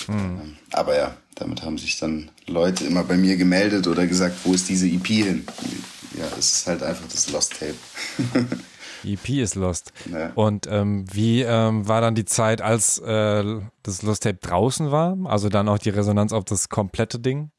[0.06, 0.56] Hm.
[0.70, 4.68] Aber ja, damit haben sich dann Leute immer bei mir gemeldet oder gesagt, wo ist
[4.68, 5.44] diese EP hin?
[6.18, 7.74] Ja, es ist halt einfach das Lost Tape.
[9.04, 9.92] EP ist Lost.
[10.10, 10.32] Ja.
[10.34, 15.16] Und ähm, wie ähm, war dann die Zeit, als äh, das Lost Tape draußen war?
[15.24, 17.50] Also dann auch die Resonanz auf das komplette Ding?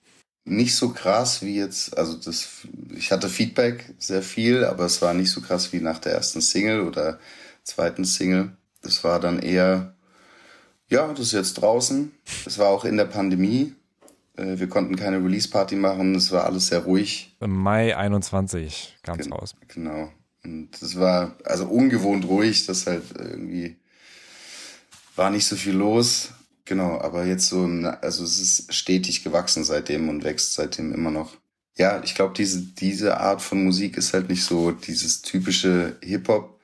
[0.46, 5.14] Nicht so krass wie jetzt, also das, ich hatte Feedback sehr viel, aber es war
[5.14, 7.20] nicht so krass wie nach der ersten Single oder
[7.64, 8.52] zweiten Single.
[8.82, 9.96] Es war dann eher,
[10.90, 12.12] ja, das ist jetzt draußen.
[12.46, 13.74] Es war auch in der Pandemie.
[14.36, 16.16] Äh, wir konnten keine Release-Party machen.
[16.16, 17.36] Es war alles sehr ruhig.
[17.40, 19.56] Im Mai 21 kam es raus.
[19.70, 20.12] Genau.
[20.44, 23.78] Und es war also ungewohnt ruhig, das halt irgendwie
[25.16, 26.30] war nicht so viel los.
[26.66, 27.66] Genau, aber jetzt so,
[28.02, 31.36] also es ist stetig gewachsen seitdem und wächst seitdem immer noch.
[31.76, 36.60] Ja, ich glaube, diese, diese Art von Musik ist halt nicht so dieses typische Hip-Hop.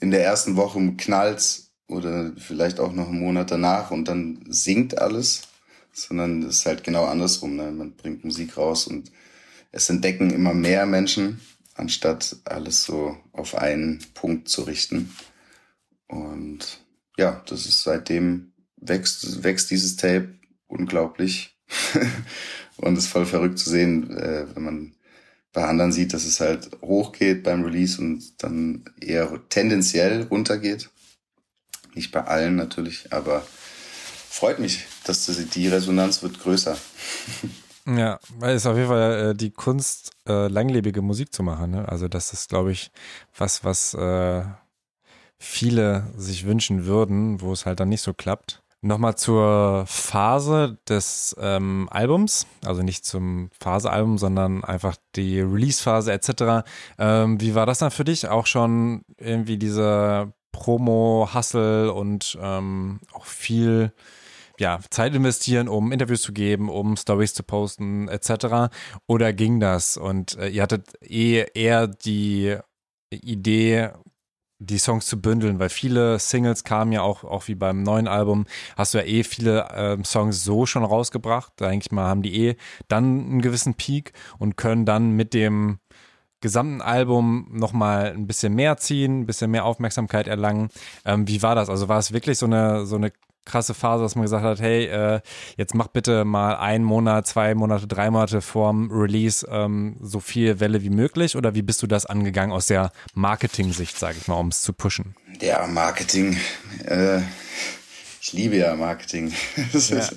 [0.00, 4.96] In der ersten Woche knallt's oder vielleicht auch noch einen Monat danach und dann singt
[4.98, 5.42] alles,
[5.92, 7.56] sondern es ist halt genau andersrum.
[7.56, 7.70] Ne?
[7.72, 9.10] Man bringt Musik raus und
[9.72, 11.40] es entdecken immer mehr Menschen
[11.78, 15.14] anstatt alles so auf einen Punkt zu richten.
[16.08, 16.80] Und
[17.16, 20.34] ja, das ist seitdem wächst, wächst dieses Tape
[20.66, 21.56] unglaublich.
[22.76, 24.94] und es ist voll verrückt zu sehen, äh, wenn man
[25.52, 30.90] bei anderen sieht, dass es halt hochgeht beim Release und dann eher tendenziell runtergeht.
[31.94, 33.46] Nicht bei allen natürlich, aber
[34.28, 36.76] freut mich, dass die Resonanz wird größer.
[37.96, 41.70] Ja, weil es auf jeden Fall äh, die Kunst, äh, langlebige Musik zu machen.
[41.70, 41.88] Ne?
[41.88, 42.90] Also das ist, glaube ich,
[43.36, 44.44] was, was äh,
[45.38, 48.62] viele sich wünschen würden, wo es halt dann nicht so klappt.
[48.80, 56.68] Nochmal zur Phase des ähm, Albums, also nicht zum Phasealbum, sondern einfach die Release-Phase etc.
[56.98, 58.28] Ähm, wie war das dann für dich?
[58.28, 63.92] Auch schon irgendwie diese Promo-Hustle und ähm, auch viel
[64.58, 68.72] ja, Zeit investieren, um Interviews zu geben, um Stories zu posten, etc.
[69.06, 69.96] Oder ging das?
[69.96, 72.56] Und äh, ihr hattet eh eher die
[73.10, 73.90] Idee,
[74.60, 78.46] die Songs zu bündeln, weil viele Singles kamen ja auch, auch wie beim neuen Album,
[78.76, 81.52] hast du ja eh viele ähm, Songs so schon rausgebracht.
[81.56, 82.56] Da denke ich mal, haben die eh
[82.88, 85.78] dann einen gewissen Peak und können dann mit dem
[86.40, 90.70] gesamten Album nochmal ein bisschen mehr ziehen, ein bisschen mehr Aufmerksamkeit erlangen.
[91.04, 91.68] Ähm, wie war das?
[91.68, 93.12] Also war es wirklich so eine, so eine
[93.48, 95.20] krasse Phase, dass man gesagt hat, hey, äh,
[95.56, 100.60] jetzt mach bitte mal einen Monat, zwei Monate, drei Monate vorm Release ähm, so viel
[100.60, 101.36] Welle wie möglich?
[101.36, 104.72] Oder wie bist du das angegangen aus der Marketing-Sicht, sage ich mal, um es zu
[104.72, 105.16] pushen?
[105.40, 106.36] Ja, Marketing.
[106.84, 107.20] Äh,
[108.20, 109.32] ich liebe ja Marketing.
[109.56, 109.64] ja.
[109.72, 110.16] Ist,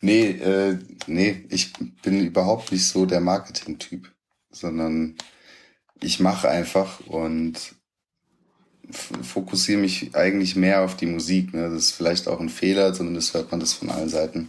[0.00, 4.10] nee, äh, nee, ich bin überhaupt nicht so der Marketing-Typ,
[4.50, 5.16] sondern
[6.02, 7.74] ich mache einfach und
[8.92, 11.54] fokussiere mich eigentlich mehr auf die Musik.
[11.54, 11.70] Ne?
[11.70, 14.48] Das ist vielleicht auch ein Fehler, sondern das hört man das von allen Seiten.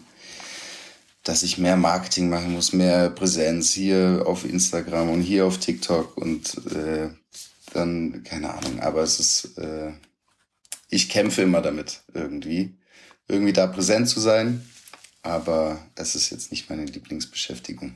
[1.24, 6.18] Dass ich mehr Marketing machen muss, mehr Präsenz hier auf Instagram und hier auf TikTok
[6.18, 7.10] und äh,
[7.74, 9.92] dann, keine Ahnung, aber es ist, äh,
[10.90, 12.76] ich kämpfe immer damit irgendwie.
[13.28, 14.66] Irgendwie da präsent zu sein,
[15.22, 17.96] aber es ist jetzt nicht meine Lieblingsbeschäftigung.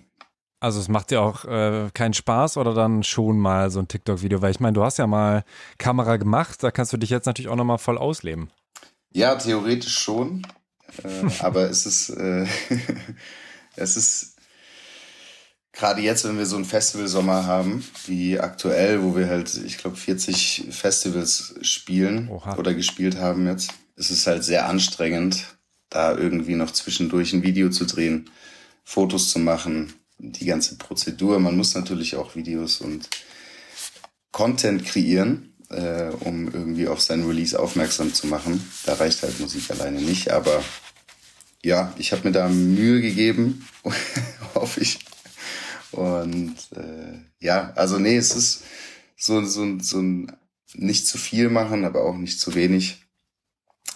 [0.65, 4.41] Also es macht dir auch äh, keinen Spaß oder dann schon mal so ein TikTok-Video?
[4.41, 5.43] Weil ich meine, du hast ja mal
[5.77, 8.49] Kamera gemacht, da kannst du dich jetzt natürlich auch nochmal voll ausleben.
[9.13, 10.41] Ja, theoretisch schon.
[11.03, 12.47] Äh, aber es ist, äh,
[13.75, 14.37] es ist
[15.71, 19.97] gerade jetzt, wenn wir so einen Festivalsommer haben, wie aktuell, wo wir halt, ich glaube,
[19.97, 22.57] 40 Festivals spielen Oha.
[22.57, 25.45] oder gespielt haben jetzt, ist es halt sehr anstrengend,
[25.91, 28.31] da irgendwie noch zwischendurch ein Video zu drehen,
[28.83, 31.39] Fotos zu machen, die ganze Prozedur.
[31.39, 33.09] Man muss natürlich auch Videos und
[34.31, 35.55] Content kreieren.
[35.69, 38.61] äh, um irgendwie auf sein Release aufmerksam zu machen.
[38.85, 40.63] Da reicht halt Musik alleine nicht, aber
[41.63, 43.67] ja, ich habe mir da Mühe gegeben,
[44.55, 44.99] hoffe ich.
[45.91, 48.63] Und äh, ja, also nee, es ist
[49.17, 50.31] so, so, so ein
[50.73, 53.04] nicht zu viel machen, aber auch nicht zu wenig.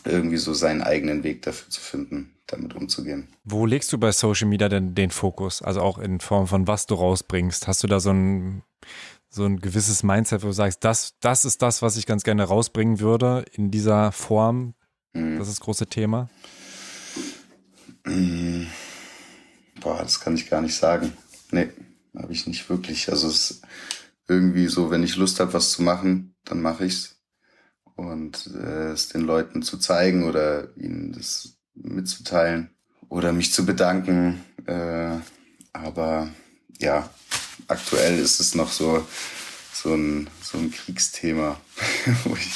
[0.06, 3.28] Irgendwie so seinen eigenen Weg dafür zu finden, damit umzugehen.
[3.44, 5.62] Wo legst du bei Social Media denn den Fokus?
[5.62, 7.68] Also auch in Form von was du rausbringst?
[7.68, 8.64] Hast du da so ein,
[9.30, 12.44] so ein gewisses Mindset, wo du sagst, das, das ist das, was ich ganz gerne
[12.44, 14.74] rausbringen würde in dieser Form?
[15.14, 15.38] Mhm.
[15.38, 16.30] Das ist das große Thema.
[18.06, 18.68] Mhm.
[19.82, 21.14] Boah, das kann ich gar nicht sagen.
[21.52, 21.70] Nee,
[22.16, 23.10] habe ich nicht wirklich.
[23.10, 23.62] Also es ist
[24.28, 27.19] irgendwie so, wenn ich Lust habe, was zu machen, dann mache ich's.
[28.00, 32.70] Und äh, es den Leuten zu zeigen oder ihnen das mitzuteilen
[33.10, 34.42] oder mich zu bedanken.
[34.66, 35.18] Äh,
[35.74, 36.30] aber
[36.80, 37.10] ja,
[37.68, 39.06] aktuell ist es noch so,
[39.74, 41.60] so ein, so ein Kriegsthema,
[42.24, 42.54] wo ich,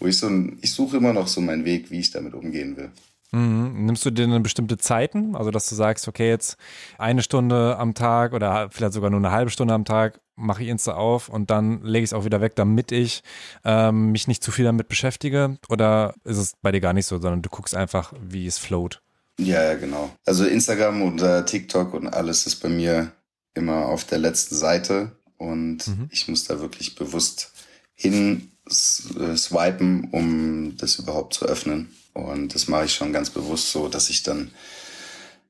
[0.00, 2.78] wo ich so ein, ich suche immer noch so meinen Weg, wie ich damit umgehen
[2.78, 2.90] will.
[3.32, 3.84] Mhm.
[3.84, 5.36] Nimmst du dir dann bestimmte Zeiten?
[5.36, 6.56] Also, dass du sagst, okay, jetzt
[6.96, 10.68] eine Stunde am Tag oder vielleicht sogar nur eine halbe Stunde am Tag mache ich
[10.68, 13.22] Insta auf und dann lege ich es auch wieder weg, damit ich
[13.64, 15.58] ähm, mich nicht zu viel damit beschäftige?
[15.68, 19.02] Oder ist es bei dir gar nicht so, sondern du guckst einfach, wie es float?
[19.38, 20.10] Ja, ja, genau.
[20.24, 23.12] Also Instagram und äh, TikTok und alles ist bei mir
[23.54, 26.08] immer auf der letzten Seite und mhm.
[26.10, 27.52] ich muss da wirklich bewusst
[27.94, 31.94] hin äh, swipen, um das überhaupt zu öffnen.
[32.14, 34.50] Und das mache ich schon ganz bewusst so, dass ich dann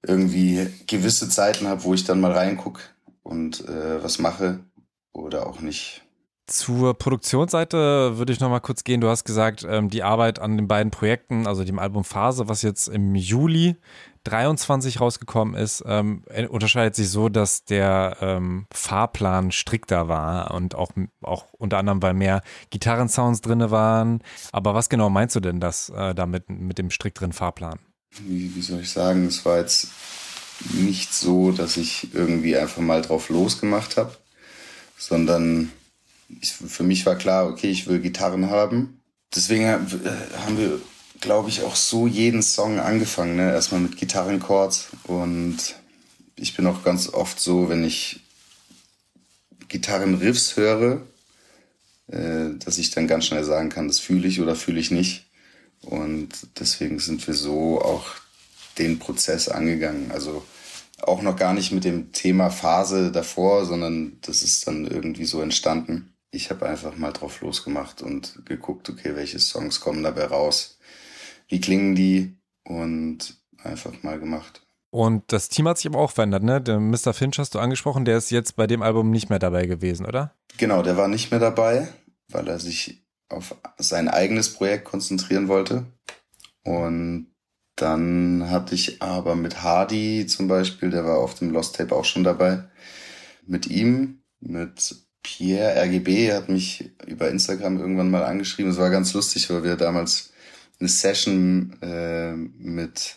[0.03, 2.83] irgendwie gewisse Zeiten habe, wo ich dann mal reingucke
[3.23, 4.61] und äh, was mache
[5.17, 6.03] oder auch nicht.
[6.47, 9.01] Zur Produktionsseite würde ich noch mal kurz gehen.
[9.01, 12.63] Du hast gesagt, ähm, die Arbeit an den beiden Projekten, also dem Album Phase, was
[12.63, 13.75] jetzt im Juli
[14.23, 20.91] 23 rausgekommen ist, ähm, unterscheidet sich so, dass der ähm, Fahrplan strikter war und auch,
[21.23, 24.23] auch unter anderem, weil mehr Gitarrensounds drin waren.
[24.53, 27.81] Aber was genau meinst du denn das äh, damit mit dem strikteren Fahrplan?
[28.21, 29.27] Wie, wie soll ich sagen?
[29.27, 29.89] Es war jetzt
[30.75, 34.17] nicht so, dass ich irgendwie einfach mal drauf losgemacht habe,
[34.99, 35.73] sondern
[36.41, 39.01] ich, für mich war klar, okay, ich will Gitarren haben.
[39.35, 40.81] Deswegen haben wir
[41.21, 43.37] glaube ich, auch so jeden Song angefangen.
[43.37, 43.51] Ne?
[43.51, 45.57] Erstmal mit Gitarrenchords und
[46.37, 48.21] ich bin auch ganz oft so, wenn ich
[49.69, 51.03] Gitarrenriffs höre,
[52.09, 55.27] äh, dass ich dann ganz schnell sagen kann, das fühle ich oder fühle ich nicht.
[55.83, 56.29] Und
[56.59, 58.07] deswegen sind wir so auch
[58.79, 60.11] den Prozess angegangen.
[60.11, 60.45] Also
[61.03, 65.41] auch noch gar nicht mit dem Thema Phase davor, sondern das ist dann irgendwie so
[65.41, 66.15] entstanden.
[66.31, 70.77] Ich habe einfach mal drauf losgemacht und geguckt, okay, welche Songs kommen dabei raus
[71.49, 74.63] wie klingen die und einfach mal gemacht.
[74.91, 76.61] Und das Team hat sich aber auch verändert, ne?
[76.61, 77.13] Der Mr.
[77.13, 80.35] Finch hast du angesprochen, der ist jetzt bei dem Album nicht mehr dabei gewesen, oder?
[80.57, 81.89] Genau, der war nicht mehr dabei,
[82.29, 85.85] weil er sich auf sein eigenes Projekt konzentrieren wollte.
[86.65, 87.27] Und
[87.77, 92.05] dann hatte ich aber mit Hardy zum Beispiel, der war auf dem Lost Tape auch
[92.05, 92.65] schon dabei,
[93.47, 98.71] mit ihm, mit Pierre RGB, hat mich über Instagram irgendwann mal angeschrieben.
[98.71, 100.33] Es war ganz lustig, weil wir damals
[100.79, 103.17] eine Session äh, mit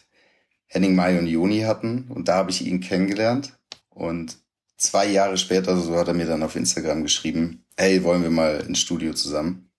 [0.67, 3.57] Henning Mai und Joni hatten und da habe ich ihn kennengelernt
[3.89, 4.37] und
[4.77, 8.61] zwei Jahre später so hat er mir dann auf Instagram geschrieben, hey, wollen wir mal
[8.61, 9.69] ins Studio zusammen?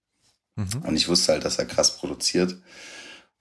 [0.56, 0.82] Mhm.
[0.86, 2.56] Und ich wusste halt, dass er krass produziert.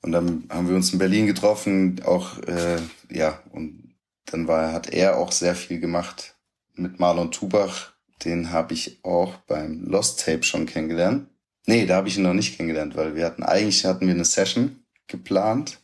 [0.01, 2.77] Und dann haben wir uns in Berlin getroffen, auch äh,
[3.09, 6.35] ja, und dann war hat er auch sehr viel gemacht
[6.75, 7.93] mit Marlon Tubach.
[8.23, 11.27] Den habe ich auch beim Lost Tape schon kennengelernt.
[11.65, 14.25] Nee, da habe ich ihn noch nicht kennengelernt, weil wir hatten eigentlich hatten wir eine
[14.25, 15.79] Session geplant.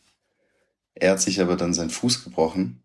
[0.94, 2.82] Er hat sich aber dann seinen Fuß gebrochen.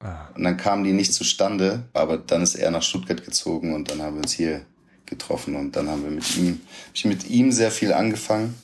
[0.00, 0.28] Ah.
[0.34, 4.02] Und dann kam die nicht zustande, aber dann ist er nach Stuttgart gezogen und dann
[4.02, 4.66] haben wir uns hier
[5.06, 8.54] getroffen und dann haben wir mit ihm, hab ich mit ihm sehr viel angefangen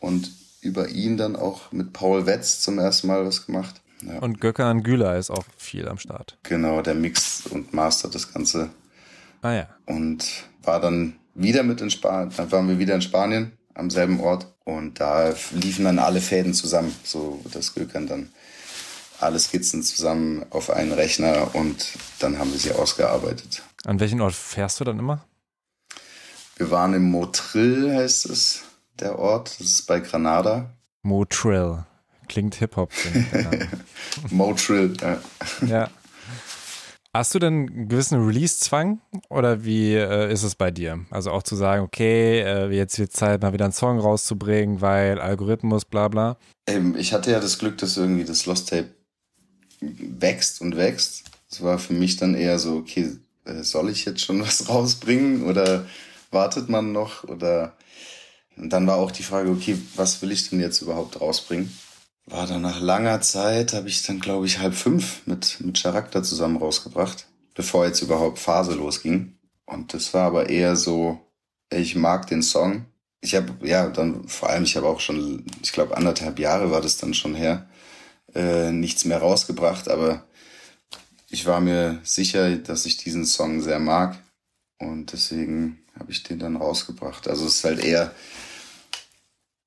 [0.00, 0.30] und
[0.62, 3.82] über ihn dann auch mit Paul Wetz zum ersten Mal was gemacht.
[4.06, 4.18] Ja.
[4.20, 6.38] Und Gökhan Güler ist auch viel am Start.
[6.44, 8.70] Genau, der mixt und mastert das Ganze.
[9.42, 9.68] Ah ja.
[9.86, 10.24] Und
[10.62, 14.46] war dann wieder mit in Spanien, dann waren wir wieder in Spanien am selben Ort
[14.64, 18.28] und da liefen dann alle Fäden zusammen, so das Gökern dann
[19.18, 21.86] alle Skizzen zusammen auf einen Rechner und
[22.18, 23.62] dann haben wir sie ausgearbeitet.
[23.84, 25.24] An welchen Ort fährst du dann immer?
[26.56, 28.62] Wir waren im Motril, heißt es,
[29.02, 29.56] der Ort.
[29.58, 30.70] Das ist bei Granada.
[31.02, 31.84] Motril.
[32.28, 32.90] Klingt Hip-Hop.
[34.30, 35.20] Motril, ja.
[35.66, 35.90] Ja.
[37.14, 41.04] Hast du denn einen gewissen Release-Zwang oder wie äh, ist es bei dir?
[41.10, 45.20] Also auch zu sagen, okay, äh, jetzt wird Zeit, mal wieder einen Song rauszubringen, weil
[45.20, 46.38] Algorithmus, bla bla.
[46.66, 48.88] Ähm, ich hatte ja das Glück, dass irgendwie das Lost Tape
[49.80, 51.24] wächst und wächst.
[51.50, 53.10] Es war für mich dann eher so, okay,
[53.44, 55.84] äh, soll ich jetzt schon was rausbringen oder
[56.30, 57.76] wartet man noch oder
[58.56, 61.72] Und dann war auch die Frage, okay, was will ich denn jetzt überhaupt rausbringen?
[62.26, 66.22] War dann nach langer Zeit, habe ich dann, glaube ich, halb fünf mit, mit Charakter
[66.22, 69.36] zusammen rausgebracht, bevor jetzt überhaupt Phase losging.
[69.66, 71.20] Und das war aber eher so,
[71.72, 72.86] ich mag den Song.
[73.20, 76.80] Ich habe, ja, dann vor allem, ich habe auch schon, ich glaube, anderthalb Jahre war
[76.80, 77.68] das dann schon her,
[78.34, 80.24] äh, nichts mehr rausgebracht, aber
[81.28, 84.18] ich war mir sicher, dass ich diesen Song sehr mag
[84.78, 87.28] und deswegen habe ich den dann rausgebracht.
[87.28, 88.12] Also es ist halt eher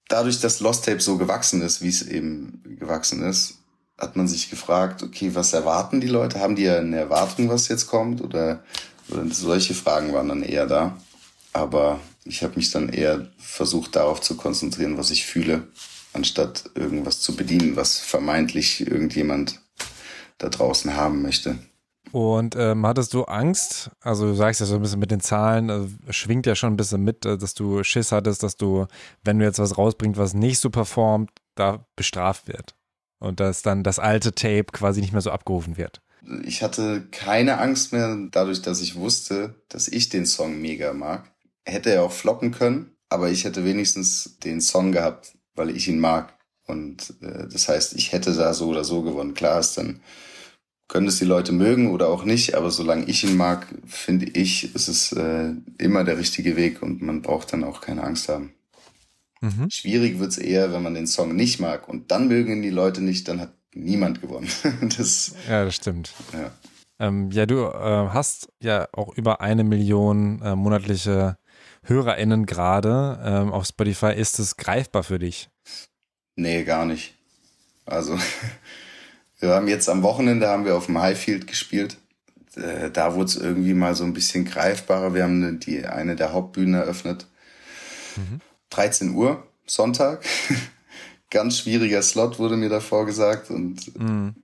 [0.08, 3.60] dadurch, dass Lost Tape so gewachsen ist, wie es eben gewachsen ist,
[3.98, 6.40] hat man sich gefragt, okay, was erwarten die Leute?
[6.40, 8.22] Haben die ja eine Erwartung, was jetzt kommt?
[8.22, 8.64] Oder,
[9.10, 10.98] oder solche Fragen waren dann eher da.
[11.54, 15.68] Aber ich habe mich dann eher versucht, darauf zu konzentrieren, was ich fühle,
[16.12, 19.62] anstatt irgendwas zu bedienen, was vermeintlich irgendjemand
[20.38, 21.58] da draußen haben möchte.
[22.16, 23.92] Und ähm, hattest du Angst?
[24.00, 26.78] Also du sagst ja so ein bisschen mit den Zahlen, also schwingt ja schon ein
[26.78, 28.86] bisschen mit, äh, dass du Schiss hattest, dass du,
[29.26, 32.74] wenn du jetzt was rausbringst, was nicht so performt, da bestraft wird.
[33.20, 36.00] Und dass dann das alte Tape quasi nicht mehr so abgerufen wird.
[36.46, 41.30] Ich hatte keine Angst mehr, dadurch, dass ich wusste, dass ich den Song mega mag.
[41.66, 46.00] Hätte er auch floppen können, aber ich hätte wenigstens den Song gehabt, weil ich ihn
[46.00, 46.34] mag.
[46.66, 49.34] Und äh, das heißt, ich hätte da so oder so gewonnen.
[49.34, 50.00] Klar ist dann
[50.88, 54.76] können es die Leute mögen oder auch nicht, aber solange ich ihn mag, finde ich,
[54.76, 58.54] ist es äh, immer der richtige Weg und man braucht dann auch keine Angst haben.
[59.42, 59.70] Mhm.
[59.70, 63.02] Schwierig wird's eher, wenn man den Song nicht mag und dann mögen ihn die Leute
[63.02, 64.48] nicht, dann hat niemand gewonnen.
[64.98, 66.14] das, ja, das stimmt.
[66.34, 66.52] Ja,
[67.00, 71.38] ähm, ja du äh, hast ja auch über eine Million äh, monatliche
[71.84, 74.14] HörerInnen gerade ähm, auf Spotify.
[74.16, 75.50] Ist es greifbar für dich?
[76.36, 77.14] Nee, gar nicht.
[77.86, 78.18] Also
[79.40, 81.98] Wir haben jetzt am Wochenende haben wir auf dem Highfield gespielt.
[82.56, 85.14] Äh, da wurde es irgendwie mal so ein bisschen greifbarer.
[85.14, 87.28] Wir haben die eine der Hauptbühnen eröffnet.
[88.16, 88.40] Mhm.
[88.70, 90.26] 13 Uhr, Sonntag.
[91.30, 94.36] Ganz schwieriger Slot wurde mir davor gesagt und mhm.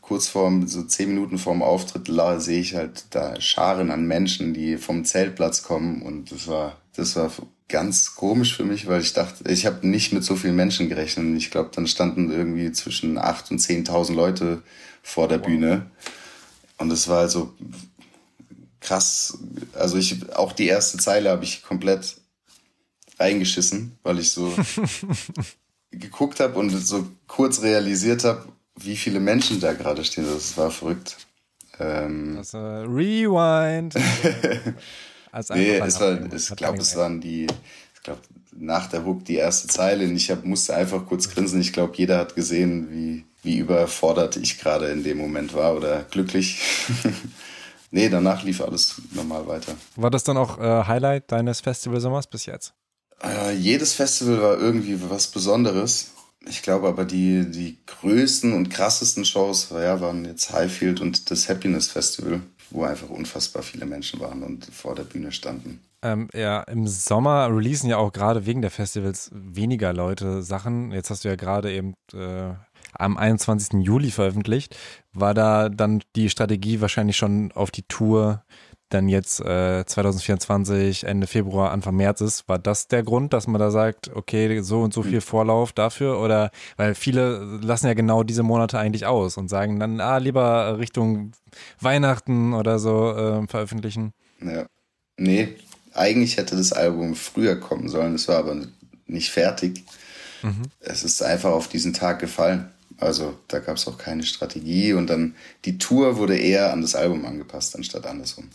[0.00, 4.76] kurz vor, so zehn Minuten vorm Auftritt sehe ich halt da Scharen an Menschen, die
[4.76, 7.32] vom Zeltplatz kommen und das war, das war
[7.68, 11.36] ganz komisch für mich, weil ich dachte, ich habe nicht mit so vielen Menschen gerechnet.
[11.36, 14.62] Ich glaube, dann standen irgendwie zwischen acht und zehntausend Leute
[15.02, 15.46] vor der wow.
[15.46, 15.90] Bühne.
[16.78, 17.54] Und es war also
[18.80, 19.38] krass.
[19.72, 22.16] Also ich, auch die erste Zeile habe ich komplett
[23.18, 24.54] reingeschissen, weil ich so
[25.90, 28.46] geguckt habe und so kurz realisiert habe,
[28.76, 30.26] wie viele Menschen da gerade stehen.
[30.32, 31.16] Das war verrückt.
[31.78, 33.94] Ähm, also, Rewind.
[35.36, 37.46] als nee, es war, ich glaube, es waren die,
[37.94, 38.20] ich glaube,
[38.52, 41.60] nach der Hook die erste Zeile und ich hab, musste einfach kurz grinsen.
[41.60, 46.04] Ich glaube, jeder hat gesehen, wie, wie überfordert ich gerade in dem Moment war oder
[46.10, 46.58] glücklich.
[47.90, 49.74] nee, danach lief alles normal weiter.
[49.96, 52.72] War das dann auch äh, Highlight deines Festivalsommers bis jetzt?
[53.22, 56.12] Äh, jedes Festival war irgendwie was Besonderes.
[56.48, 61.50] Ich glaube aber, die, die größten und krassesten Shows ja, waren jetzt Highfield und das
[61.50, 62.40] Happiness Festival
[62.70, 65.80] wo einfach unfassbar viele Menschen waren und vor der Bühne standen.
[66.02, 70.92] Ähm, ja, im Sommer releasen ja auch gerade wegen der Festivals weniger Leute Sachen.
[70.92, 72.52] Jetzt hast du ja gerade eben äh,
[72.92, 73.84] am 21.
[73.84, 74.76] Juli veröffentlicht.
[75.12, 78.42] War da dann die Strategie wahrscheinlich schon auf die Tour
[78.96, 83.60] dann jetzt äh, 2024, Ende Februar, Anfang März ist, war das der Grund, dass man
[83.60, 86.18] da sagt, okay, so und so viel Vorlauf dafür?
[86.20, 90.78] Oder weil viele lassen ja genau diese Monate eigentlich aus und sagen dann, ah, lieber
[90.78, 91.32] Richtung
[91.80, 94.12] Weihnachten oder so äh, veröffentlichen.
[94.40, 94.66] Ja.
[95.18, 95.56] Nee,
[95.92, 98.56] eigentlich hätte das Album früher kommen sollen, es war aber
[99.06, 99.84] nicht fertig.
[100.42, 100.62] Mhm.
[100.80, 102.70] Es ist einfach auf diesen Tag gefallen.
[102.98, 105.34] Also da gab es auch keine Strategie und dann
[105.66, 108.48] die Tour wurde eher an das Album angepasst, anstatt andersrum.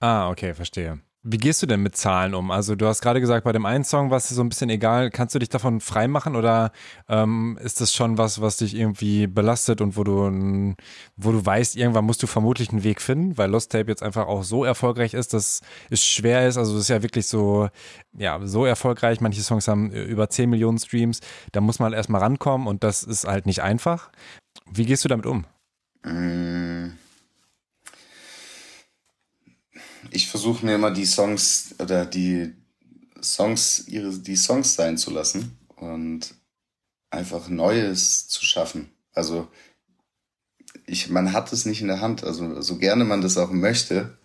[0.00, 1.00] Ah, okay, verstehe.
[1.24, 2.52] Wie gehst du denn mit Zahlen um?
[2.52, 5.10] Also du hast gerade gesagt, bei dem einen Song war es so ein bisschen egal.
[5.10, 6.70] Kannst du dich davon freimachen oder
[7.08, 10.74] ähm, ist das schon was, was dich irgendwie belastet und wo du,
[11.16, 14.28] wo du weißt, irgendwann musst du vermutlich einen Weg finden, weil Lost Tape jetzt einfach
[14.28, 16.56] auch so erfolgreich ist, dass es schwer ist.
[16.56, 17.68] Also es ist ja wirklich so,
[18.16, 19.20] ja, so erfolgreich.
[19.20, 21.20] Manche Songs haben über 10 Millionen Streams.
[21.50, 24.10] Da muss man halt erstmal rankommen und das ist halt nicht einfach.
[24.70, 25.46] Wie gehst du damit um?
[26.04, 26.92] Mmh
[30.10, 32.54] ich versuche mir immer die Songs oder die
[33.22, 36.34] Songs, ihre, die Songs sein zu lassen und
[37.10, 38.90] einfach Neues zu schaffen.
[39.12, 39.48] Also
[40.86, 42.24] ich, man hat es nicht in der Hand.
[42.24, 44.16] Also so gerne man das auch möchte,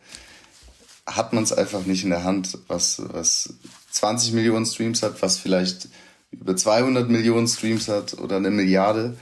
[1.05, 3.53] hat man es einfach nicht in der Hand, was, was
[3.91, 5.89] 20 Millionen Streams hat, was vielleicht
[6.31, 9.17] über 200 Millionen Streams hat oder eine Milliarde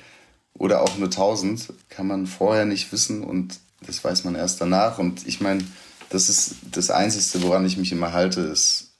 [0.53, 4.99] oder auch nur 1000, kann man vorher nicht wissen und das weiß man erst danach.
[4.99, 5.63] Und ich meine,
[6.11, 8.99] das ist das Einzige, woran ich mich immer halte, ist,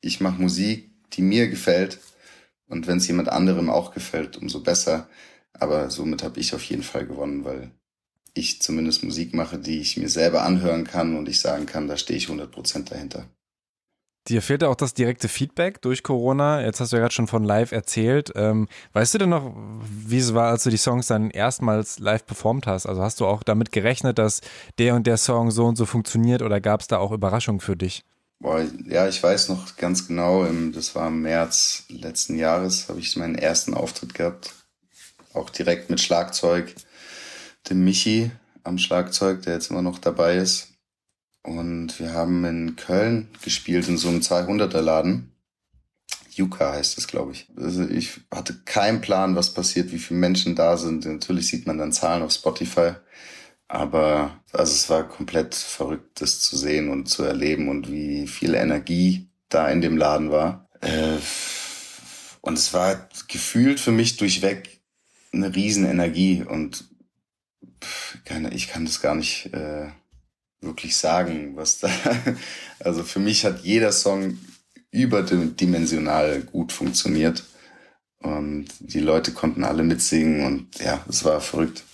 [0.00, 1.98] ich mache Musik die mir gefällt.
[2.68, 5.08] Und wenn es jemand anderem auch gefällt, umso besser.
[5.52, 7.70] Aber somit habe ich auf jeden Fall gewonnen, weil
[8.34, 11.96] ich zumindest Musik mache, die ich mir selber anhören kann und ich sagen kann, da
[11.96, 13.28] stehe ich 100% dahinter.
[14.28, 16.60] Dir fehlt auch das direkte Feedback durch Corona.
[16.62, 18.32] Jetzt hast du ja gerade schon von live erzählt.
[18.34, 19.54] Ähm, weißt du denn noch,
[19.88, 22.86] wie es war, als du die Songs dann erstmals live performt hast?
[22.86, 24.40] Also hast du auch damit gerechnet, dass
[24.78, 27.76] der und der Song so und so funktioniert oder gab es da auch Überraschungen für
[27.76, 28.02] dich?
[28.40, 33.16] Boah, ja, ich weiß noch ganz genau, das war im März letzten Jahres, habe ich
[33.16, 34.52] meinen ersten Auftritt gehabt.
[35.32, 36.74] Auch direkt mit Schlagzeug,
[37.70, 38.30] dem Michi
[38.62, 40.75] am Schlagzeug, der jetzt immer noch dabei ist.
[41.46, 45.30] Und wir haben in Köln gespielt, in so einem 200er Laden.
[46.32, 47.48] Yuka heißt es, glaube ich.
[47.56, 51.06] Also ich hatte keinen Plan, was passiert, wie viele Menschen da sind.
[51.06, 52.94] Natürlich sieht man dann Zahlen auf Spotify.
[53.68, 58.54] Aber also es war komplett verrückt, das zu sehen und zu erleben und wie viel
[58.54, 60.68] Energie da in dem Laden war.
[60.80, 61.18] Äh,
[62.40, 64.80] und es war gefühlt für mich durchweg
[65.32, 66.84] eine Riesenenergie und
[68.50, 69.88] ich kann das gar nicht äh,
[70.66, 71.90] wirklich sagen, was da.
[72.78, 74.38] Also für mich hat jeder Song
[74.90, 77.44] überdimensional gut funktioniert.
[78.18, 81.84] Und die Leute konnten alle mitsingen und ja, es war verrückt.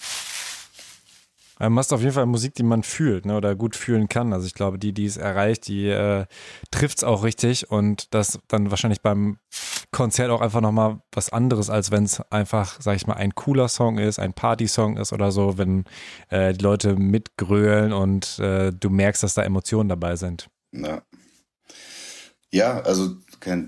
[1.68, 4.32] Du machst auf jeden Fall Musik, die man fühlt ne, oder gut fühlen kann.
[4.32, 6.26] Also ich glaube, die, die es erreicht, die äh,
[6.72, 9.38] trifft es auch richtig und das dann wahrscheinlich beim
[9.92, 13.68] Konzert auch einfach nochmal was anderes, als wenn es einfach, sag ich mal, ein cooler
[13.68, 15.84] Song ist, ein Party-Song ist oder so, wenn
[16.30, 20.48] äh, die Leute mitgrölen und äh, du merkst, dass da Emotionen dabei sind.
[20.72, 21.02] Ja,
[22.50, 23.14] ja also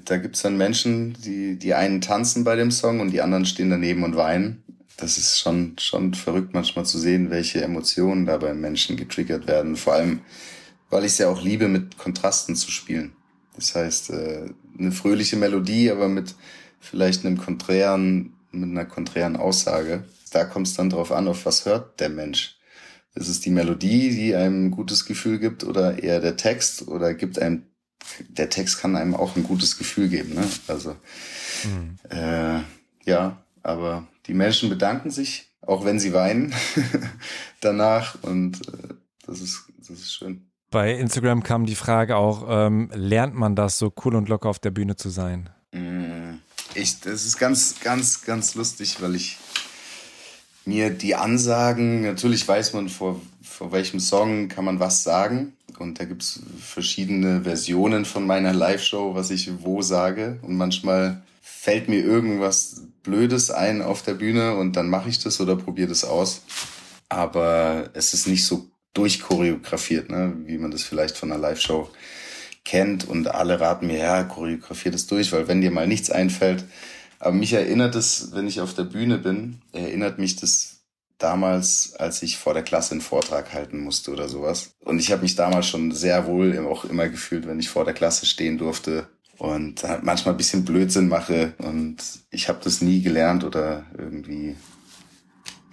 [0.04, 3.46] da gibt es dann Menschen, die, die einen tanzen bei dem Song und die anderen
[3.46, 4.63] stehen daneben und weinen
[4.96, 9.76] das ist schon, schon verrückt manchmal zu sehen, welche Emotionen da beim Menschen getriggert werden.
[9.76, 10.20] Vor allem,
[10.90, 13.12] weil ich es ja auch liebe, mit Kontrasten zu spielen.
[13.56, 14.46] Das heißt, äh,
[14.78, 16.34] eine fröhliche Melodie, aber mit
[16.80, 20.04] vielleicht einem konträren, mit einer konträren Aussage.
[20.30, 22.58] Da kommt es dann drauf an, auf was hört der Mensch.
[23.14, 27.14] Ist es die Melodie, die einem ein gutes Gefühl gibt oder eher der Text oder
[27.14, 27.62] gibt einem,
[28.28, 30.44] der Text kann einem auch ein gutes Gefühl geben, ne?
[30.66, 30.96] Also,
[31.64, 31.96] mhm.
[32.10, 32.60] äh,
[33.04, 36.54] ja, aber die Menschen bedanken sich, auch wenn sie weinen
[37.60, 38.94] danach und äh,
[39.26, 40.46] das ist das ist schön.
[40.70, 44.58] Bei Instagram kam die Frage auch, ähm, lernt man das so cool und locker auf
[44.58, 45.50] der Bühne zu sein?
[45.72, 46.38] Mm,
[46.74, 49.38] ich, das ist ganz, ganz, ganz lustig, weil ich
[50.64, 55.52] mir die Ansagen, natürlich weiß man, vor, vor welchem Song kann man was sagen.
[55.78, 60.38] Und da gibt's verschiedene Versionen von meiner Live-Show, was ich wo sage.
[60.42, 65.40] Und manchmal fällt mir irgendwas Blödes ein auf der Bühne und dann mache ich das
[65.40, 66.40] oder probiere das aus.
[67.10, 71.90] Aber es ist nicht so durchchoreografiert, ne, wie man das vielleicht von einer Live-Show
[72.64, 76.64] kennt und alle raten mir, ja, choreografier das durch, weil wenn dir mal nichts einfällt.
[77.18, 80.80] Aber mich erinnert es, wenn ich auf der Bühne bin, erinnert mich das
[81.18, 84.70] damals, als ich vor der Klasse einen Vortrag halten musste oder sowas.
[84.80, 87.94] Und ich habe mich damals schon sehr wohl auch immer gefühlt, wenn ich vor der
[87.94, 91.96] Klasse stehen durfte und manchmal ein bisschen Blödsinn mache und
[92.30, 94.56] ich habe das nie gelernt oder irgendwie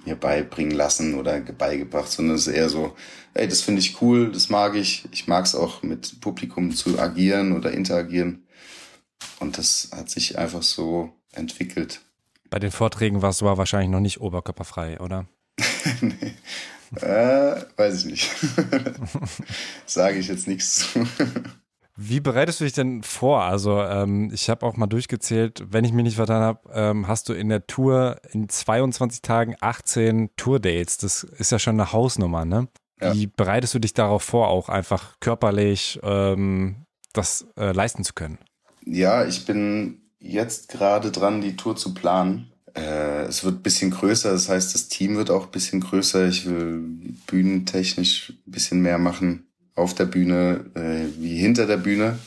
[0.05, 2.95] mir beibringen lassen oder beigebracht, sondern es ist eher so,
[3.33, 5.07] ey, das finde ich cool, das mag ich.
[5.11, 8.47] Ich mag es auch mit Publikum zu agieren oder interagieren.
[9.39, 12.01] Und das hat sich einfach so entwickelt.
[12.49, 15.27] Bei den Vorträgen warst du aber wahrscheinlich noch nicht oberkörperfrei, oder?
[16.01, 16.33] nee.
[16.99, 18.29] Äh, weiß ich nicht.
[19.85, 21.07] Sage ich jetzt nichts zu.
[22.03, 23.43] Wie bereitest du dich denn vor?
[23.43, 27.29] Also ähm, ich habe auch mal durchgezählt, wenn ich mich nicht vertan habe, ähm, hast
[27.29, 30.97] du in der Tour in 22 Tagen 18 Tourdates.
[30.97, 32.69] Das ist ja schon eine Hausnummer, ne?
[32.99, 33.13] Ja.
[33.13, 38.39] Wie bereitest du dich darauf vor, auch einfach körperlich ähm, das äh, leisten zu können?
[38.83, 42.51] Ja, ich bin jetzt gerade dran, die Tour zu planen.
[42.73, 46.27] Äh, es wird ein bisschen größer, das heißt, das Team wird auch ein bisschen größer.
[46.27, 46.83] Ich will
[47.27, 52.19] bühnentechnisch ein bisschen mehr machen auf der Bühne äh, wie hinter der Bühne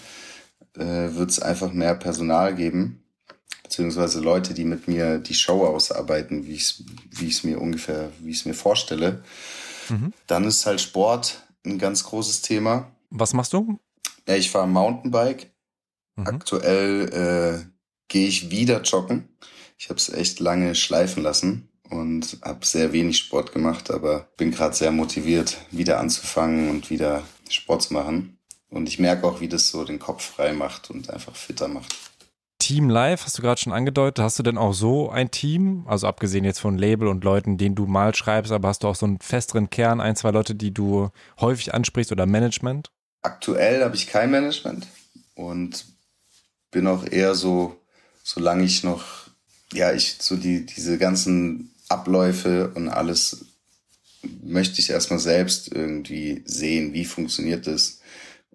[0.77, 3.05] äh, wird es einfach mehr Personal geben,
[3.63, 8.11] beziehungsweise Leute, die mit mir die Show ausarbeiten, wie ich es wie ich's mir ungefähr,
[8.21, 9.23] wie ich es mir vorstelle.
[9.89, 10.13] Mhm.
[10.27, 12.91] Dann ist halt Sport ein ganz großes Thema.
[13.11, 13.79] Was machst du?
[14.27, 15.51] Ja, ich fahre Mountainbike.
[16.17, 16.27] Mhm.
[16.27, 17.75] Aktuell äh,
[18.09, 19.29] gehe ich wieder joggen.
[19.79, 24.51] Ich habe es echt lange schleifen lassen und habe sehr wenig Sport gemacht, aber bin
[24.51, 27.23] gerade sehr motiviert, wieder anzufangen und wieder
[27.55, 28.39] Sport zu machen.
[28.69, 31.95] Und ich merke auch, wie das so den Kopf frei macht und einfach fitter macht.
[32.59, 34.25] Team Live hast du gerade schon angedeutet.
[34.25, 35.85] Hast du denn auch so ein Team?
[35.87, 38.95] Also abgesehen jetzt von Label und Leuten, denen du mal schreibst, aber hast du auch
[38.95, 42.91] so einen festeren Kern, ein, zwei Leute, die du häufig ansprichst oder Management?
[43.23, 44.87] Aktuell habe ich kein Management
[45.35, 45.85] und
[46.71, 47.77] bin auch eher so,
[48.23, 49.05] solange ich noch,
[49.73, 53.45] ja, ich so die, diese ganzen Abläufe und alles
[54.43, 58.01] möchte ich erstmal selbst irgendwie sehen, wie funktioniert das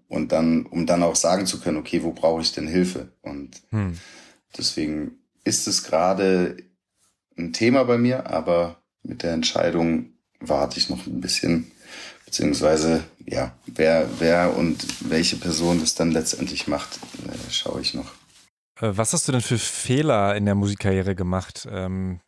[0.07, 3.13] und dann, um dann auch sagen zu können, okay, wo brauche ich denn Hilfe?
[3.21, 3.97] Und hm.
[4.57, 6.57] deswegen ist es gerade
[7.37, 11.71] ein Thema bei mir, aber mit der Entscheidung warte ich noch ein bisschen,
[12.25, 18.11] beziehungsweise ja, wer, wer und welche Person das dann letztendlich macht, äh, schaue ich noch.
[18.81, 22.19] Äh, was hast du denn für Fehler in der Musikkarriere gemacht, ähm,